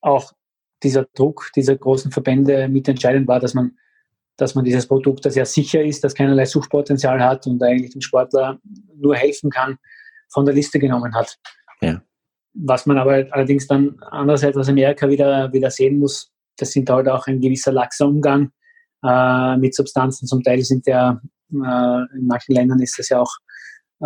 auch 0.00 0.32
dieser 0.82 1.06
Druck 1.14 1.50
dieser 1.54 1.76
großen 1.76 2.10
Verbände 2.10 2.68
mitentscheidend 2.68 3.26
war, 3.28 3.40
dass 3.40 3.54
man 3.54 3.76
dass 4.38 4.54
man 4.54 4.64
dieses 4.64 4.86
Produkt, 4.86 5.26
das 5.26 5.34
ja 5.34 5.44
sicher 5.44 5.82
ist, 5.82 6.04
das 6.04 6.14
keinerlei 6.14 6.46
Suchtpotenzial 6.46 7.20
hat 7.20 7.46
und 7.48 7.60
eigentlich 7.60 7.90
dem 7.90 8.00
Sportler 8.00 8.60
nur 8.94 9.16
helfen 9.16 9.50
kann, 9.50 9.78
von 10.28 10.46
der 10.46 10.54
Liste 10.54 10.78
genommen 10.78 11.12
hat. 11.14 11.36
Ja. 11.80 12.00
Was 12.54 12.86
man 12.86 12.98
aber 12.98 13.26
allerdings 13.32 13.66
dann 13.66 13.98
andererseits 14.10 14.56
aus 14.56 14.68
Amerika 14.68 15.08
wieder, 15.08 15.52
wieder 15.52 15.70
sehen 15.70 15.98
muss, 15.98 16.32
das 16.58 16.72
sind 16.72 16.90
halt 16.90 17.08
auch 17.08 17.26
ein 17.26 17.40
gewisser 17.40 17.72
laxer 17.72 18.06
Umgang 18.06 18.50
äh, 19.04 19.56
mit 19.56 19.74
Substanzen. 19.74 20.26
Zum 20.26 20.42
Teil 20.42 20.62
sind 20.62 20.86
ja, 20.86 21.20
äh, 21.52 22.16
in 22.16 22.26
manchen 22.26 22.54
Ländern 22.54 22.80
ist 22.80 22.98
das 22.98 23.08
ja 23.08 23.20
auch 23.20 23.32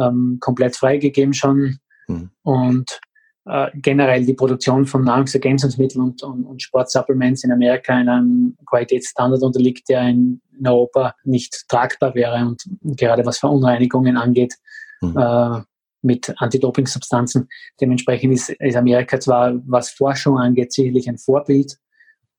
ähm, 0.01 0.38
komplett 0.41 0.77
freigegeben 0.77 1.35
schon. 1.35 1.79
Mhm. 2.09 2.31
Und 2.43 3.01
äh, 3.45 3.71
generell 3.75 4.25
die 4.25 4.35
Produktion 4.35 4.87
von 4.87 5.03
Nahrungsergänzungsmitteln 5.03 6.05
und, 6.05 6.23
und, 6.23 6.45
und 6.45 6.62
Sportsupplements 6.62 7.43
in 7.43 7.53
Amerika 7.53 7.95
einem 7.95 8.57
Qualitätsstandard 8.67 9.43
unterliegt, 9.43 9.88
der 9.88 10.03
in, 10.03 10.41
in, 10.57 10.67
Europa 10.67 11.15
nicht 11.25 11.65
tragbar 11.69 12.15
wäre. 12.15 12.47
Und 12.47 12.62
gerade 12.83 13.27
was 13.27 13.38
Verunreinigungen 13.38 14.17
angeht, 14.17 14.55
mhm. 15.01 15.17
äh, 15.17 15.61
mit 16.03 16.33
Anti-Doping-Substanzen. 16.37 17.49
Dementsprechend 17.81 18.33
ist, 18.33 18.51
ist, 18.51 18.77
Amerika 18.77 19.19
zwar, 19.19 19.55
was 19.67 19.91
Forschung 19.91 20.38
angeht, 20.38 20.73
sicherlich 20.73 21.09
ein 21.09 21.19
Vorbild, 21.19 21.79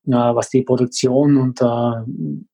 was 0.06 0.50
die 0.50 0.62
Produktion 0.62 1.36
und, 1.36 1.60
äh, 1.60 2.44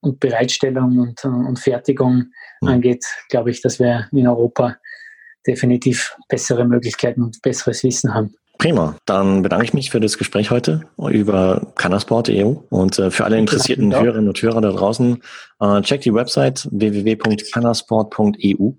und 0.00 0.20
Bereitstellung 0.20 0.98
und, 0.98 1.24
und 1.24 1.58
Fertigung 1.58 2.32
mhm. 2.60 2.68
angeht, 2.68 3.04
glaube 3.28 3.50
ich, 3.50 3.62
dass 3.62 3.78
wir 3.78 4.08
in 4.12 4.28
Europa 4.28 4.76
definitiv 5.46 6.16
bessere 6.28 6.64
Möglichkeiten 6.64 7.22
und 7.22 7.40
besseres 7.42 7.84
Wissen 7.84 8.14
haben. 8.14 8.34
Prima. 8.58 8.96
Dann 9.04 9.42
bedanke 9.42 9.64
ich 9.64 9.74
mich 9.74 9.90
für 9.90 10.00
das 10.00 10.16
Gespräch 10.16 10.50
heute 10.50 10.82
über 10.96 11.72
Cannasport.eu 11.74 12.54
und 12.70 12.98
äh, 12.98 13.10
für 13.10 13.24
alle 13.24 13.38
interessierten 13.38 13.94
Hörerinnen 13.94 14.28
und 14.28 14.40
Hörer 14.40 14.60
da 14.60 14.70
draußen, 14.70 15.22
äh, 15.60 15.80
checkt 15.82 16.04
die 16.04 16.14
Website 16.14 16.68
www.cannasport.eu. 16.70 18.72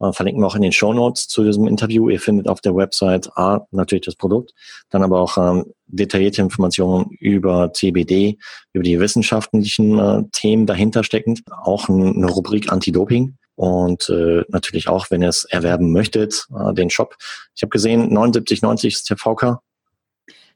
Äh, 0.00 0.12
verlinken 0.12 0.42
wir 0.42 0.46
auch 0.46 0.56
in 0.56 0.62
den 0.62 0.72
Show 0.72 0.92
Notes 0.92 1.28
zu 1.28 1.44
diesem 1.44 1.66
Interview. 1.66 2.08
Ihr 2.08 2.20
findet 2.20 2.48
auf 2.48 2.60
der 2.60 2.74
Website 2.74 3.30
A 3.36 3.66
natürlich 3.70 4.04
das 4.04 4.16
Produkt, 4.16 4.54
dann 4.88 5.02
aber 5.02 5.20
auch 5.20 5.36
ähm, 5.36 5.66
detaillierte 5.86 6.42
Informationen 6.42 7.10
über 7.20 7.72
CBD, 7.72 8.38
über 8.72 8.82
die 8.82 8.98
wissenschaftlichen 8.98 9.98
äh, 9.98 10.24
Themen 10.32 10.66
dahinter 10.66 11.04
steckend, 11.04 11.42
auch 11.50 11.88
eine 11.88 12.26
Rubrik 12.26 12.72
Anti-Doping 12.72 13.36
und 13.56 14.08
äh, 14.08 14.42
natürlich 14.48 14.88
auch, 14.88 15.10
wenn 15.10 15.22
ihr 15.22 15.28
es 15.28 15.44
erwerben 15.44 15.92
möchtet, 15.92 16.46
äh, 16.58 16.72
den 16.72 16.88
Shop. 16.88 17.16
Ich 17.54 17.62
habe 17.62 17.70
gesehen, 17.70 18.16
79,90 18.16 18.86
ist 18.86 19.10
der 19.10 19.18
VK. 19.18 19.60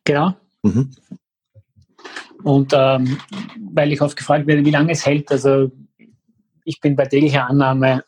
Genau. 0.05 0.35
Mhm. 0.63 0.91
Und 2.43 2.73
ähm, 2.75 3.19
weil 3.73 3.93
ich 3.93 4.01
oft 4.01 4.17
gefragt 4.17 4.47
werde, 4.47 4.65
wie 4.65 4.71
lange 4.71 4.93
es 4.93 5.05
hält, 5.05 5.31
also 5.31 5.71
ich 6.65 6.81
bin 6.81 6.97
bei 6.97 7.05
täglicher 7.05 7.47
Annahme, 7.47 8.05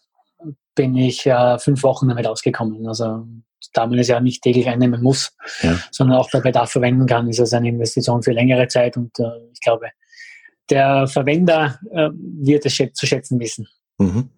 bin 0.76 0.94
ich 0.94 1.26
äh, 1.26 1.58
fünf 1.58 1.82
Wochen 1.82 2.08
damit 2.08 2.28
ausgekommen. 2.28 2.86
Also 2.86 3.26
da 3.72 3.86
man 3.86 3.98
es 3.98 4.06
ja 4.06 4.20
nicht 4.20 4.42
täglich 4.42 4.68
einnehmen 4.68 5.02
muss, 5.02 5.32
ja. 5.62 5.76
sondern 5.90 6.18
auch 6.18 6.30
bei 6.30 6.40
Bedarf 6.40 6.70
verwenden 6.70 7.06
kann, 7.06 7.28
ist 7.28 7.40
es 7.40 7.52
eine 7.52 7.68
Investition 7.68 8.22
für 8.22 8.32
längere 8.32 8.68
Zeit 8.68 8.96
und 8.96 9.18
äh, 9.18 9.24
ich 9.52 9.60
glaube, 9.60 9.88
der 10.70 11.06
Verwender 11.08 11.78
äh, 11.90 12.10
wird 12.12 12.66
es 12.66 12.76
zu 12.94 13.06
schätzen 13.06 13.40
wissen. 13.40 13.66
Mhm. 13.98 14.28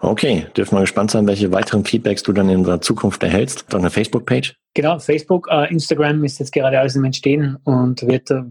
Okay, 0.00 0.46
dürfen 0.56 0.76
wir 0.76 0.82
gespannt 0.82 1.10
sein, 1.10 1.26
welche 1.26 1.50
weiteren 1.52 1.84
Feedbacks 1.84 2.22
du 2.22 2.32
dann 2.32 2.48
in 2.48 2.62
der 2.62 2.80
Zukunft 2.80 3.22
erhältst. 3.22 3.66
Deine 3.68 3.90
Facebook-Page? 3.90 4.54
Genau, 4.74 4.98
Facebook, 4.98 5.48
äh, 5.50 5.70
Instagram 5.72 6.22
ist 6.24 6.38
jetzt 6.38 6.52
gerade 6.52 6.78
alles 6.78 6.94
im 6.94 7.04
Entstehen 7.04 7.56
und 7.64 8.06
wird 8.06 8.30
äh, 8.30 8.42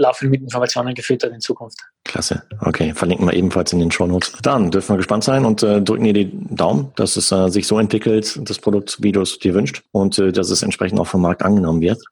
laufend 0.00 0.30
mit 0.30 0.42
Informationen 0.42 0.94
gefüttert 0.94 1.32
in 1.32 1.40
Zukunft. 1.40 1.78
Klasse. 2.04 2.42
Okay, 2.60 2.92
verlinken 2.94 3.26
wir 3.26 3.34
ebenfalls 3.34 3.72
in 3.72 3.78
den 3.78 3.90
Show 3.90 4.06
Notes. 4.06 4.32
Dann 4.42 4.70
dürfen 4.70 4.94
wir 4.94 4.96
gespannt 4.96 5.24
sein 5.24 5.44
und 5.44 5.62
äh, 5.62 5.80
drücken 5.80 6.04
dir 6.04 6.12
die 6.12 6.30
Daumen, 6.54 6.92
dass 6.96 7.16
es 7.16 7.30
äh, 7.30 7.48
sich 7.48 7.66
so 7.66 7.78
entwickelt, 7.78 8.38
das 8.48 8.58
Produkt, 8.58 8.98
wie 9.00 9.12
du 9.12 9.20
es 9.20 9.38
dir 9.38 9.54
wünschst 9.54 9.82
und 9.92 10.18
äh, 10.18 10.32
dass 10.32 10.50
es 10.50 10.62
entsprechend 10.62 10.98
auch 10.98 11.06
vom 11.06 11.22
Markt 11.22 11.42
angenommen 11.42 11.80
wird. 11.80 12.02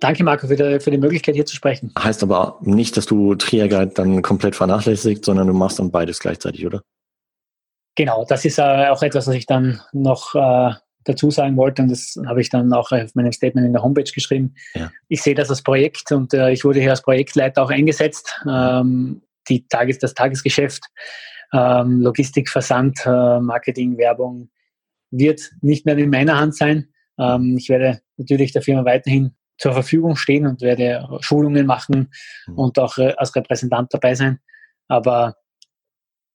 Danke, 0.00 0.24
Marco, 0.24 0.48
für 0.48 0.56
die, 0.56 0.80
für 0.80 0.90
die 0.90 0.98
Möglichkeit, 0.98 1.34
hier 1.34 1.46
zu 1.46 1.54
sprechen. 1.54 1.92
Heißt 1.98 2.22
aber 2.22 2.58
nicht, 2.62 2.96
dass 2.96 3.06
du 3.06 3.34
Trier 3.34 3.68
Guide 3.68 3.92
dann 3.94 4.22
komplett 4.22 4.56
vernachlässigst, 4.56 5.24
sondern 5.24 5.46
du 5.46 5.52
machst 5.52 5.78
dann 5.78 5.90
beides 5.90 6.18
gleichzeitig, 6.18 6.66
oder? 6.66 6.82
Genau, 7.94 8.24
das 8.26 8.44
ist 8.44 8.58
äh, 8.58 8.88
auch 8.88 9.02
etwas, 9.02 9.26
was 9.26 9.34
ich 9.34 9.46
dann 9.46 9.80
noch 9.92 10.34
äh, 10.34 10.72
dazu 11.04 11.30
sagen 11.30 11.56
wollte, 11.56 11.82
und 11.82 11.90
das 11.90 12.16
habe 12.26 12.40
ich 12.40 12.50
dann 12.50 12.72
auch 12.72 12.92
auf 12.92 13.14
meinem 13.14 13.32
Statement 13.32 13.66
in 13.66 13.72
der 13.72 13.82
Homepage 13.82 14.10
geschrieben. 14.10 14.54
Ja. 14.74 14.90
Ich 15.08 15.22
sehe 15.22 15.34
das 15.34 15.50
als 15.50 15.62
Projekt 15.62 16.12
und 16.12 16.34
äh, 16.34 16.50
ich 16.50 16.64
wurde 16.64 16.80
hier 16.80 16.90
als 16.90 17.02
Projektleiter 17.02 17.62
auch 17.62 17.70
eingesetzt. 17.70 18.34
Ähm, 18.48 19.22
die 19.48 19.66
Tages-, 19.66 19.98
das 19.98 20.14
Tagesgeschäft, 20.14 20.84
ähm, 21.52 22.00
Logistik, 22.00 22.48
Versand, 22.48 23.04
äh, 23.04 23.40
Marketing, 23.40 23.98
Werbung 23.98 24.50
wird 25.10 25.50
nicht 25.60 25.84
mehr 25.84 25.98
in 25.98 26.10
meiner 26.10 26.38
Hand 26.38 26.56
sein. 26.56 26.88
Ähm, 27.18 27.56
ich 27.58 27.68
werde 27.68 28.00
natürlich 28.16 28.52
der 28.52 28.62
Firma 28.62 28.84
weiterhin 28.84 29.34
zur 29.58 29.72
Verfügung 29.72 30.16
stehen 30.16 30.46
und 30.46 30.62
werde 30.62 31.06
Schulungen 31.20 31.66
machen 31.66 32.10
mhm. 32.46 32.58
und 32.58 32.78
auch 32.78 32.98
äh, 32.98 33.14
als 33.16 33.34
Repräsentant 33.36 33.92
dabei 33.92 34.14
sein. 34.14 34.40
Aber 34.88 35.36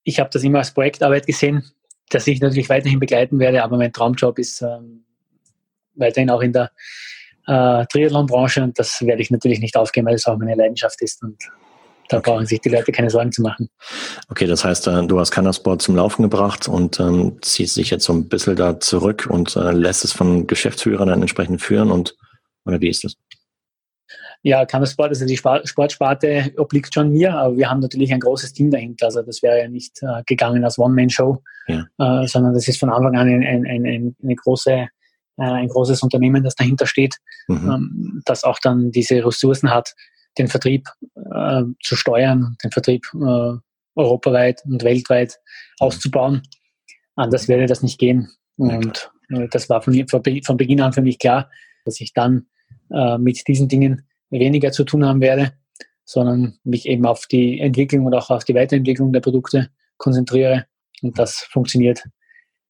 ich 0.03 0.19
habe 0.19 0.29
das 0.31 0.43
immer 0.43 0.59
als 0.59 0.73
Projektarbeit 0.73 1.25
gesehen 1.25 1.63
dass 2.09 2.27
ich 2.27 2.39
natürlich 2.39 2.69
weiterhin 2.69 2.99
begleiten 2.99 3.39
werde, 3.39 3.63
aber 3.63 3.77
mein 3.77 3.93
Traumjob 3.93 4.39
ist 4.39 4.61
ähm, 4.61 5.03
weiterhin 5.95 6.29
auch 6.29 6.41
in 6.41 6.53
der 6.53 6.71
äh, 7.47 7.85
Triathlon-Branche 7.85 8.63
und 8.63 8.77
das 8.77 9.01
werde 9.01 9.21
ich 9.21 9.31
natürlich 9.31 9.59
nicht 9.59 9.75
aufgeben, 9.75 10.07
weil 10.07 10.15
es 10.15 10.25
auch 10.25 10.37
meine 10.37 10.55
Leidenschaft 10.55 11.01
ist 11.01 11.23
und 11.23 11.37
da 12.09 12.17
okay. 12.17 12.31
brauchen 12.31 12.45
sich 12.45 12.61
die 12.61 12.69
Leute 12.69 12.91
keine 12.91 13.09
Sorgen 13.09 13.31
zu 13.31 13.41
machen. 13.41 13.69
Okay, 14.29 14.47
das 14.47 14.63
heißt, 14.63 14.87
äh, 14.87 15.05
du 15.07 15.19
hast 15.19 15.31
Cannasport 15.31 15.81
zum 15.81 15.95
Laufen 15.95 16.23
gebracht 16.23 16.67
und 16.67 16.99
ähm, 16.99 17.37
ziehst 17.41 17.75
dich 17.77 17.89
jetzt 17.89 18.05
so 18.05 18.13
ein 18.13 18.29
bisschen 18.29 18.55
da 18.55 18.79
zurück 18.79 19.27
und 19.29 19.55
äh, 19.55 19.71
lässt 19.71 20.05
es 20.05 20.13
von 20.13 20.47
Geschäftsführern 20.47 21.09
dann 21.09 21.21
entsprechend 21.21 21.61
führen 21.61 21.91
und 21.91 22.15
oder 22.65 22.81
wie 22.81 22.89
ist 22.89 23.03
das? 23.03 23.15
Ja, 24.47 24.65
Kampfsport, 24.65 25.09
also 25.09 25.25
die 25.25 25.35
Sportsparte 25.35 26.53
obliegt 26.55 26.93
schon 26.93 27.11
mir, 27.11 27.35
aber 27.35 27.57
wir 27.57 27.69
haben 27.69 27.81
natürlich 27.81 28.13
ein 28.13 28.21
großes 28.21 28.53
Team 28.53 28.71
dahinter. 28.71 29.07
Also 29.07 29.21
das 29.21 29.43
wäre 29.43 29.59
ja 29.59 29.67
nicht 29.67 30.01
äh, 30.01 30.23
gegangen 30.25 30.63
als 30.63 30.79
One-Man-Show, 30.79 31.43
ja. 31.67 31.81
äh, 31.97 32.27
sondern 32.27 32.53
das 32.53 32.65
ist 32.65 32.79
von 32.79 32.89
Anfang 32.89 33.17
an 33.17 33.27
ein, 33.27 33.43
ein, 33.43 33.65
ein, 33.85 34.15
eine 34.23 34.35
große, 34.35 34.71
äh, 34.71 34.87
ein 35.35 35.67
großes 35.67 36.01
Unternehmen, 36.01 36.45
das 36.45 36.55
dahinter 36.55 36.87
steht, 36.87 37.17
mhm. 37.49 37.69
ähm, 37.69 38.21
das 38.23 38.45
auch 38.45 38.57
dann 38.63 38.89
diese 38.91 39.15
Ressourcen 39.25 39.69
hat, 39.69 39.93
den 40.37 40.47
Vertrieb 40.47 40.87
äh, 41.15 41.63
zu 41.83 41.97
steuern, 41.97 42.55
den 42.63 42.71
Vertrieb 42.71 43.05
äh, 43.15 43.51
europaweit 43.95 44.61
und 44.63 44.81
weltweit 44.81 45.31
mhm. 45.31 45.87
auszubauen. 45.87 46.43
Anders 47.17 47.49
wäre 47.49 47.65
das 47.65 47.83
nicht 47.83 47.99
gehen. 47.99 48.29
Und 48.55 49.11
äh, 49.27 49.49
das 49.51 49.67
war 49.67 49.81
von, 49.81 50.07
von 50.07 50.55
Beginn 50.55 50.79
an 50.79 50.93
für 50.93 51.01
mich 51.01 51.19
klar, 51.19 51.51
dass 51.83 51.99
ich 51.99 52.13
dann 52.13 52.47
mit 53.19 53.45
diesen 53.49 53.67
Dingen 53.67 54.06
weniger 54.29 54.71
zu 54.71 54.83
tun 54.83 55.05
haben 55.05 55.21
werde, 55.21 55.53
sondern 56.03 56.57
mich 56.63 56.87
eben 56.87 57.05
auf 57.05 57.25
die 57.27 57.59
Entwicklung 57.59 58.05
und 58.05 58.13
auch 58.13 58.29
auf 58.29 58.43
die 58.43 58.55
Weiterentwicklung 58.55 59.11
der 59.13 59.19
Produkte 59.21 59.69
konzentriere. 59.97 60.65
Und 61.01 61.19
das 61.19 61.47
funktioniert 61.49 62.03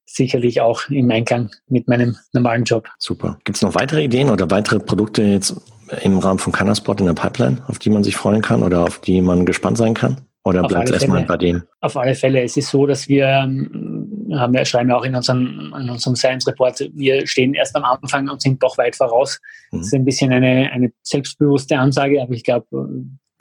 sicherlich 0.04 0.60
auch 0.60 0.88
im 0.88 1.10
Einklang 1.10 1.50
mit 1.68 1.86
meinem 1.86 2.16
normalen 2.32 2.64
Job. 2.64 2.88
Super. 2.98 3.38
Gibt 3.44 3.56
es 3.56 3.62
noch 3.62 3.74
weitere 3.74 4.04
Ideen 4.04 4.30
oder 4.30 4.50
weitere 4.50 4.80
Produkte 4.80 5.22
jetzt 5.22 5.54
im 6.02 6.18
Rahmen 6.18 6.38
von 6.38 6.52
Cannasport 6.52 7.00
in 7.00 7.06
der 7.06 7.14
Pipeline, 7.14 7.62
auf 7.66 7.78
die 7.78 7.90
man 7.90 8.04
sich 8.04 8.16
freuen 8.16 8.42
kann 8.42 8.62
oder 8.62 8.84
auf 8.84 9.00
die 9.00 9.20
man 9.20 9.46
gespannt 9.46 9.78
sein 9.78 9.94
kann? 9.94 10.22
Oder 10.44 10.62
bleibt 10.62 10.88
es 10.88 10.94
erstmal 10.94 11.24
bei 11.24 11.36
dem? 11.36 11.62
Auf 11.80 11.96
alle 11.96 12.14
Fälle. 12.14 12.42
Es 12.42 12.56
ist 12.56 12.70
so, 12.70 12.86
dass 12.86 13.08
wir, 13.08 13.26
ähm, 13.26 13.97
haben 14.34 14.52
wir 14.52 14.64
schreiben 14.64 14.88
wir 14.88 14.96
auch 14.96 15.04
in 15.04 15.14
unserem, 15.14 15.74
in 15.78 15.90
unserem 15.90 16.16
Science 16.16 16.46
Report, 16.46 16.78
wir 16.94 17.26
stehen 17.26 17.54
erst 17.54 17.74
am 17.76 17.84
Anfang 17.84 18.28
und 18.28 18.42
sind 18.42 18.62
doch 18.62 18.76
weit 18.78 18.96
voraus. 18.96 19.40
Mhm. 19.70 19.78
Das 19.78 19.86
ist 19.86 19.94
ein 19.94 20.04
bisschen 20.04 20.32
eine, 20.32 20.70
eine 20.72 20.92
selbstbewusste 21.02 21.78
Ansage, 21.78 22.20
aber 22.20 22.32
ich 22.32 22.44
glaube, 22.44 22.66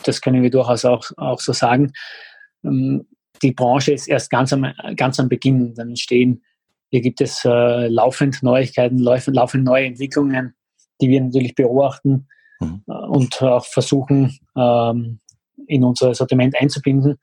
das 0.04 0.22
können 0.22 0.44
wir 0.44 0.50
durchaus 0.50 0.86
auch, 0.86 1.06
auch 1.18 1.40
so 1.40 1.54
sagen. 1.54 1.92
Ähm, 2.64 3.08
die 3.42 3.52
Branche 3.52 3.94
ist 3.94 4.08
erst 4.08 4.30
ganz 4.30 4.54
am, 4.54 4.66
ganz 4.96 5.20
am 5.20 5.30
Beginn. 5.30 5.74
Dann 5.76 5.90
entstehen, 5.90 6.44
hier 6.90 7.02
gibt 7.02 7.22
es 7.22 7.44
äh, 7.46 7.88
laufend 7.88 8.42
Neuigkeiten, 8.42 8.98
laufend, 8.98 9.36
laufend 9.36 9.64
neue 9.64 9.86
Entwicklungen, 9.86 10.56
die 11.02 11.10
wir 11.10 11.22
natürlich 11.22 11.56
beobachten 11.56 12.28
mhm. 12.60 12.84
Äh, 12.88 12.94
und 12.94 13.42
auch 13.42 13.66
versuchen, 13.66 14.38
ähm, 14.56 15.20
in 15.68 15.84
unser 15.84 16.14
Sortiment 16.14 16.56
einzubinden, 16.60 17.18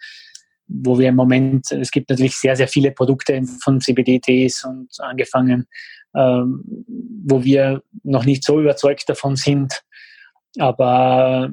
wo 0.66 0.98
wir 0.98 1.09
im 1.09 1.16
Moment, 1.16 1.70
es 1.72 1.90
gibt 1.90 2.11
natürlich 2.11 2.37
sehr, 2.37 2.57
sehr 2.57 2.68
viele 2.68 2.90
Produkte 2.92 3.40
von 3.62 3.81
CBD-Tees 3.81 4.64
und 4.64 4.88
angefangen, 4.98 5.66
ähm, 6.14 6.62
wo 7.24 7.44
wir 7.44 7.83
noch 8.03 8.24
nicht 8.24 8.44
so 8.44 8.61
überzeugt 8.61 9.09
davon 9.09 9.37
sind, 9.37 9.83
aber 10.59 11.53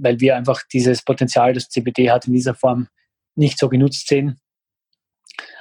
weil 0.00 0.20
wir 0.20 0.36
einfach 0.36 0.62
dieses 0.72 1.02
Potenzial, 1.02 1.52
das 1.52 1.68
CBD 1.68 2.10
hat, 2.10 2.26
in 2.26 2.32
dieser 2.32 2.54
Form 2.54 2.88
nicht 3.36 3.58
so 3.58 3.68
genutzt 3.68 4.08
sehen. 4.08 4.40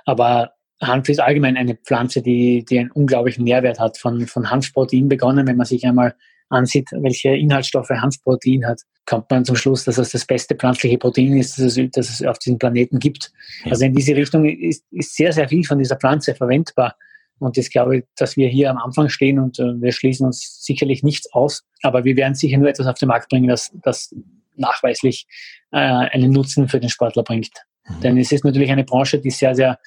Aber 0.06 0.54
Hanf 0.82 1.08
ist 1.10 1.20
allgemein 1.20 1.56
eine 1.56 1.76
Pflanze, 1.76 2.22
die, 2.22 2.66
die 2.66 2.80
einen 2.80 2.92
unglaublichen 2.92 3.44
Nährwert 3.44 3.80
hat, 3.80 3.98
von, 3.98 4.28
von 4.28 4.50
Hanfprotein 4.50 5.08
begonnen, 5.08 5.48
wenn 5.48 5.56
man 5.58 5.66
sich 5.66 5.86
einmal 5.86 6.16
ansieht, 6.54 6.90
welche 6.92 7.30
Inhaltsstoffe 7.30 7.90
Hanfprotein 7.90 8.66
hat, 8.66 8.82
kommt 9.06 9.30
man 9.30 9.44
zum 9.44 9.56
Schluss, 9.56 9.84
dass 9.84 9.98
es 9.98 10.12
das 10.12 10.26
beste 10.26 10.56
pflanzliche 10.56 10.98
Protein 10.98 11.38
ist, 11.38 11.60
das 11.60 11.78
es, 11.78 11.92
das 11.92 12.10
es 12.10 12.26
auf 12.26 12.40
diesem 12.40 12.58
Planeten 12.58 13.00
gibt. 13.00 13.32
Ja. 13.66 13.72
Also 13.72 13.86
in 13.86 13.94
diese 13.94 14.16
Richtung 14.16 14.46
ist, 14.46 14.86
ist 14.92 15.16
sehr, 15.16 15.34
sehr 15.34 15.50
viel 15.50 15.66
von 15.66 15.78
dieser 15.80 15.98
Pflanze 15.98 16.36
verwendbar. 16.36 16.96
Und 17.40 17.58
ich 17.58 17.70
glaube, 17.72 18.04
dass 18.16 18.38
wir 18.38 18.48
hier 18.48 18.70
am 18.70 18.78
Anfang 18.78 19.10
stehen 19.10 19.40
und 19.40 19.60
äh, 19.60 19.82
wir 19.82 19.92
schließen 19.92 20.26
uns 20.26 20.64
sicherlich 20.64 21.04
nichts 21.04 21.32
aus, 21.34 21.64
aber 21.82 22.06
wir 22.06 22.16
werden 22.16 22.36
sicher 22.36 22.58
nur 22.58 22.70
etwas 22.70 22.88
auf 22.88 22.98
den 22.98 23.10
Markt 23.10 23.30
bringen, 23.30 23.50
das, 23.50 23.72
das 23.84 24.16
nachweislich 24.56 25.28
äh, 25.72 25.78
einen 25.78 26.32
Nutzen 26.32 26.70
für 26.70 26.80
den 26.80 26.90
Sportler 26.90 27.24
bringt. 27.24 27.52
Mhm. 27.88 28.00
Denn 28.02 28.18
es 28.18 28.32
ist 28.32 28.46
natürlich 28.46 28.72
eine 28.72 28.84
Branche, 28.84 29.20
die 29.20 29.32
sehr, 29.32 29.56
sehr, 29.56 29.80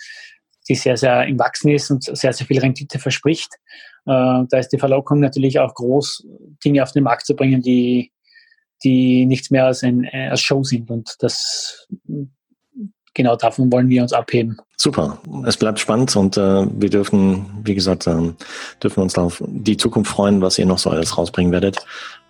die 0.68 0.74
sehr, 0.74 0.96
sehr 0.96 1.26
im 1.26 1.38
Wachsen 1.38 1.70
ist 1.70 1.90
und 1.90 2.04
sehr, 2.04 2.32
sehr 2.32 2.46
viel 2.46 2.58
Rendite 2.58 2.98
verspricht. 2.98 3.54
Äh, 4.06 4.44
da 4.48 4.58
ist 4.58 4.68
die 4.68 4.78
Verlockung 4.78 5.20
natürlich 5.20 5.58
auch 5.58 5.74
groß, 5.74 6.26
Dinge 6.64 6.82
auf 6.82 6.92
den 6.92 7.04
Markt 7.04 7.26
zu 7.26 7.34
bringen, 7.34 7.60
die, 7.60 8.12
die 8.84 9.26
nichts 9.26 9.50
mehr 9.50 9.66
als, 9.66 9.82
ein, 9.82 10.04
äh, 10.04 10.28
als 10.28 10.40
Show 10.40 10.62
sind. 10.62 10.90
Und 10.90 11.16
das 11.20 11.86
genau 13.16 13.34
davon 13.34 13.72
wollen 13.72 13.88
wir 13.88 14.02
uns 14.02 14.12
abheben. 14.12 14.58
Super, 14.76 15.18
es 15.46 15.56
bleibt 15.56 15.80
spannend 15.80 16.14
und 16.14 16.36
äh, 16.36 16.66
wir 16.70 16.90
dürfen, 16.90 17.46
wie 17.64 17.74
gesagt, 17.74 18.06
äh, 18.06 18.32
dürfen 18.82 19.02
uns 19.02 19.18
auf 19.18 19.42
die 19.46 19.76
Zukunft 19.76 20.12
freuen, 20.12 20.42
was 20.42 20.58
ihr 20.58 20.66
noch 20.66 20.78
so 20.78 20.90
alles 20.90 21.16
rausbringen 21.16 21.50
werdet. 21.50 21.78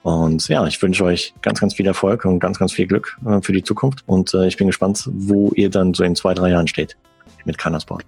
Und 0.02 0.46
ja, 0.48 0.64
ich 0.66 0.80
wünsche 0.80 1.04
euch 1.04 1.34
ganz, 1.42 1.60
ganz 1.60 1.74
viel 1.74 1.86
Erfolg 1.86 2.24
und 2.24 2.38
ganz, 2.38 2.58
ganz 2.58 2.72
viel 2.72 2.86
Glück 2.86 3.18
äh, 3.26 3.40
für 3.42 3.52
die 3.52 3.64
Zukunft. 3.64 4.04
Und 4.06 4.32
äh, 4.32 4.46
ich 4.46 4.56
bin 4.56 4.68
gespannt, 4.68 5.02
wo 5.12 5.50
ihr 5.56 5.68
dann 5.68 5.92
so 5.92 6.04
in 6.04 6.14
zwei, 6.14 6.32
drei 6.32 6.50
Jahren 6.50 6.68
steht 6.68 6.96
mit 7.44 7.58
Cannasport. 7.58 8.04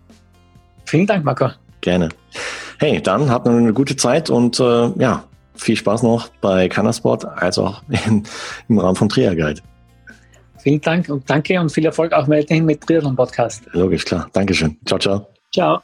Vielen 0.85 1.07
Dank, 1.07 1.24
Marco. 1.24 1.50
Gerne. 1.81 2.09
Hey, 2.78 3.02
dann 3.02 3.28
habt 3.28 3.46
eine 3.48 3.72
gute 3.72 3.96
Zeit 3.96 4.30
und 4.30 4.60
äh, 4.60 4.90
ja, 5.00 5.24
viel 5.54 5.76
Spaß 5.76 6.04
noch 6.04 6.28
bei 6.40 6.68
Cannasport 6.68 7.24
als 7.24 7.58
auch 7.58 7.82
in, 7.88 8.22
im 8.68 8.78
Rahmen 8.78 8.94
von 8.94 9.08
Trier 9.08 9.34
Guide. 9.34 9.60
Vielen 10.58 10.80
Dank 10.80 11.08
und 11.08 11.28
danke 11.28 11.60
und 11.60 11.70
viel 11.70 11.84
Erfolg 11.86 12.12
auch 12.12 12.28
weiterhin 12.28 12.64
mit 12.64 12.86
Triathlon 12.86 13.16
Podcast. 13.16 13.62
Logisch, 13.72 14.04
klar. 14.04 14.28
Dankeschön. 14.32 14.76
Ciao, 14.86 14.98
ciao. 14.98 15.26
Ciao. 15.52 15.80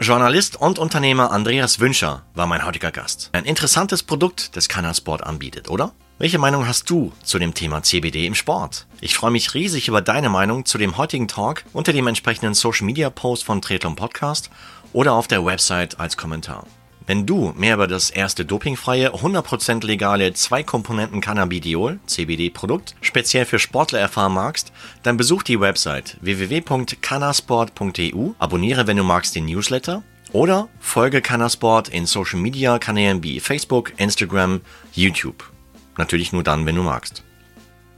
Journalist 0.00 0.60
und 0.60 0.78
Unternehmer 0.78 1.32
Andreas 1.32 1.80
Wünscher 1.80 2.22
war 2.34 2.46
mein 2.46 2.66
heutiger 2.66 2.92
Gast. 2.92 3.30
Ein 3.32 3.44
interessantes 3.44 4.02
Produkt, 4.02 4.56
das 4.56 4.68
Cannasport 4.68 5.22
anbietet, 5.22 5.70
oder? 5.70 5.92
Welche 6.18 6.38
Meinung 6.38 6.66
hast 6.66 6.88
du 6.88 7.12
zu 7.22 7.38
dem 7.38 7.52
Thema 7.52 7.82
CBD 7.82 8.24
im 8.24 8.34
Sport? 8.34 8.86
Ich 9.02 9.14
freue 9.14 9.30
mich 9.30 9.52
riesig 9.52 9.88
über 9.88 10.00
deine 10.00 10.30
Meinung 10.30 10.64
zu 10.64 10.78
dem 10.78 10.96
heutigen 10.96 11.28
Talk 11.28 11.64
unter 11.74 11.92
dem 11.92 12.06
entsprechenden 12.06 12.54
Social 12.54 12.86
Media 12.86 13.10
Post 13.10 13.44
von 13.44 13.60
Triathlon 13.60 13.96
Podcast 13.96 14.48
oder 14.94 15.12
auf 15.12 15.28
der 15.28 15.44
Website 15.44 16.00
als 16.00 16.16
Kommentar. 16.16 16.66
Wenn 17.06 17.26
du 17.26 17.52
mehr 17.54 17.74
über 17.74 17.86
das 17.86 18.08
erste 18.08 18.46
dopingfreie, 18.46 19.14
100% 19.14 19.84
legale 19.84 20.32
Zwei-Komponenten 20.32 21.20
Cannabidiol, 21.20 22.00
CBD-Produkt, 22.06 22.94
speziell 23.02 23.44
für 23.44 23.58
Sportler 23.58 23.98
erfahren 23.98 24.32
magst, 24.32 24.72
dann 25.02 25.18
besuch 25.18 25.42
die 25.42 25.60
Website 25.60 26.16
www.cannasport.eu, 26.22 28.30
abonniere, 28.38 28.86
wenn 28.86 28.96
du 28.96 29.04
magst, 29.04 29.36
den 29.36 29.44
Newsletter 29.44 30.02
oder 30.32 30.70
folge 30.80 31.20
Cannasport 31.20 31.90
in 31.90 32.06
Social 32.06 32.40
Media 32.40 32.78
Kanälen 32.78 33.22
wie 33.22 33.38
Facebook, 33.38 33.92
Instagram, 33.98 34.62
YouTube. 34.94 35.52
Natürlich 35.96 36.32
nur 36.32 36.42
dann, 36.42 36.66
wenn 36.66 36.76
du 36.76 36.82
magst. 36.82 37.22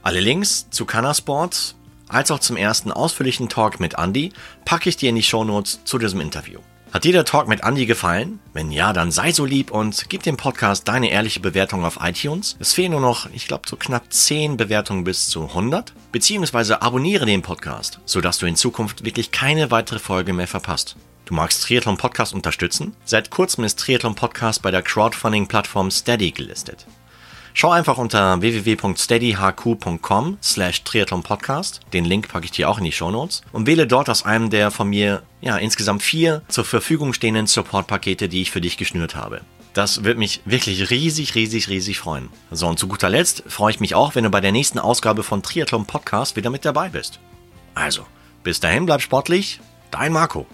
Alle 0.01 0.19
Links 0.19 0.69
zu 0.69 0.85
Cannasport 0.85 1.75
als 2.07 2.31
auch 2.31 2.39
zum 2.39 2.57
ersten 2.57 2.91
ausführlichen 2.91 3.49
Talk 3.49 3.79
mit 3.79 3.95
Andy 3.97 4.33
packe 4.65 4.89
ich 4.89 4.97
dir 4.97 5.09
in 5.09 5.15
die 5.15 5.23
Shownotes 5.23 5.83
zu 5.83 5.97
diesem 5.97 6.21
Interview. 6.21 6.59
Hat 6.91 7.03
dir 7.03 7.11
der 7.11 7.25
Talk 7.25 7.47
mit 7.47 7.63
Andy 7.63 7.85
gefallen? 7.85 8.39
Wenn 8.51 8.71
ja, 8.71 8.93
dann 8.93 9.11
sei 9.11 9.31
so 9.31 9.45
lieb 9.45 9.69
und 9.69 10.09
gib 10.09 10.23
dem 10.23 10.37
Podcast 10.37 10.87
deine 10.87 11.11
ehrliche 11.11 11.39
Bewertung 11.39 11.85
auf 11.85 11.99
iTunes. 12.01 12.57
Es 12.59 12.73
fehlen 12.73 12.93
nur 12.93 13.01
noch, 13.01 13.29
ich 13.31 13.47
glaube, 13.47 13.69
so 13.69 13.75
knapp 13.75 14.11
10 14.11 14.57
Bewertungen 14.57 15.03
bis 15.03 15.27
zu 15.27 15.43
100. 15.43 15.93
Beziehungsweise 16.11 16.81
abonniere 16.81 17.27
den 17.27 17.43
Podcast, 17.43 17.99
sodass 18.05 18.39
du 18.39 18.47
in 18.47 18.55
Zukunft 18.55 19.05
wirklich 19.05 19.29
keine 19.29 19.69
weitere 19.69 19.99
Folge 19.99 20.33
mehr 20.33 20.47
verpasst. 20.47 20.95
Du 21.25 21.35
magst 21.35 21.61
Triathlon 21.61 21.97
Podcast 21.97 22.33
unterstützen? 22.33 22.95
Seit 23.05 23.29
kurzem 23.29 23.65
ist 23.65 23.77
Triathlon 23.77 24.15
Podcast 24.15 24.63
bei 24.63 24.71
der 24.71 24.81
Crowdfunding-Plattform 24.81 25.91
Steady 25.91 26.31
gelistet. 26.31 26.87
Schau 27.59 27.71
einfach 27.71 27.97
unter 27.97 28.39
www.steadyhq.com 28.39 30.37
slash 30.41 30.81
triathlonpodcast. 30.85 31.81
Den 31.91 32.05
Link 32.05 32.29
packe 32.29 32.45
ich 32.45 32.51
dir 32.51 32.69
auch 32.69 32.77
in 32.77 32.85
die 32.85 32.93
Show 32.93 33.11
Notes 33.11 33.41
und 33.51 33.67
wähle 33.67 33.85
dort 33.85 34.09
aus 34.09 34.23
einem 34.23 34.49
der 34.49 34.71
von 34.71 34.87
mir 34.87 35.23
ja 35.41 35.57
insgesamt 35.57 36.01
vier 36.01 36.41
zur 36.47 36.63
Verfügung 36.63 37.11
stehenden 37.11 37.47
Support-Pakete, 37.47 38.29
die 38.29 38.43
ich 38.43 38.51
für 38.51 38.61
dich 38.61 38.77
geschnürt 38.77 39.17
habe. 39.17 39.41
Das 39.73 40.05
wird 40.05 40.17
mich 40.17 40.39
wirklich 40.45 40.89
riesig, 40.89 41.35
riesig, 41.35 41.67
riesig 41.67 41.99
freuen. 41.99 42.29
So, 42.49 42.65
und 42.65 42.79
zu 42.79 42.87
guter 42.87 43.09
Letzt 43.09 43.43
freue 43.47 43.71
ich 43.71 43.81
mich 43.81 43.93
auch, 43.93 44.15
wenn 44.15 44.23
du 44.23 44.29
bei 44.29 44.39
der 44.39 44.53
nächsten 44.53 44.79
Ausgabe 44.79 45.23
von 45.23 45.43
Triathlon 45.43 45.85
Podcast 45.85 46.37
wieder 46.37 46.49
mit 46.49 46.63
dabei 46.63 46.87
bist. 46.87 47.19
Also, 47.75 48.05
bis 48.41 48.61
dahin 48.61 48.85
bleib 48.85 49.01
sportlich, 49.01 49.59
dein 49.91 50.13
Marco. 50.13 50.47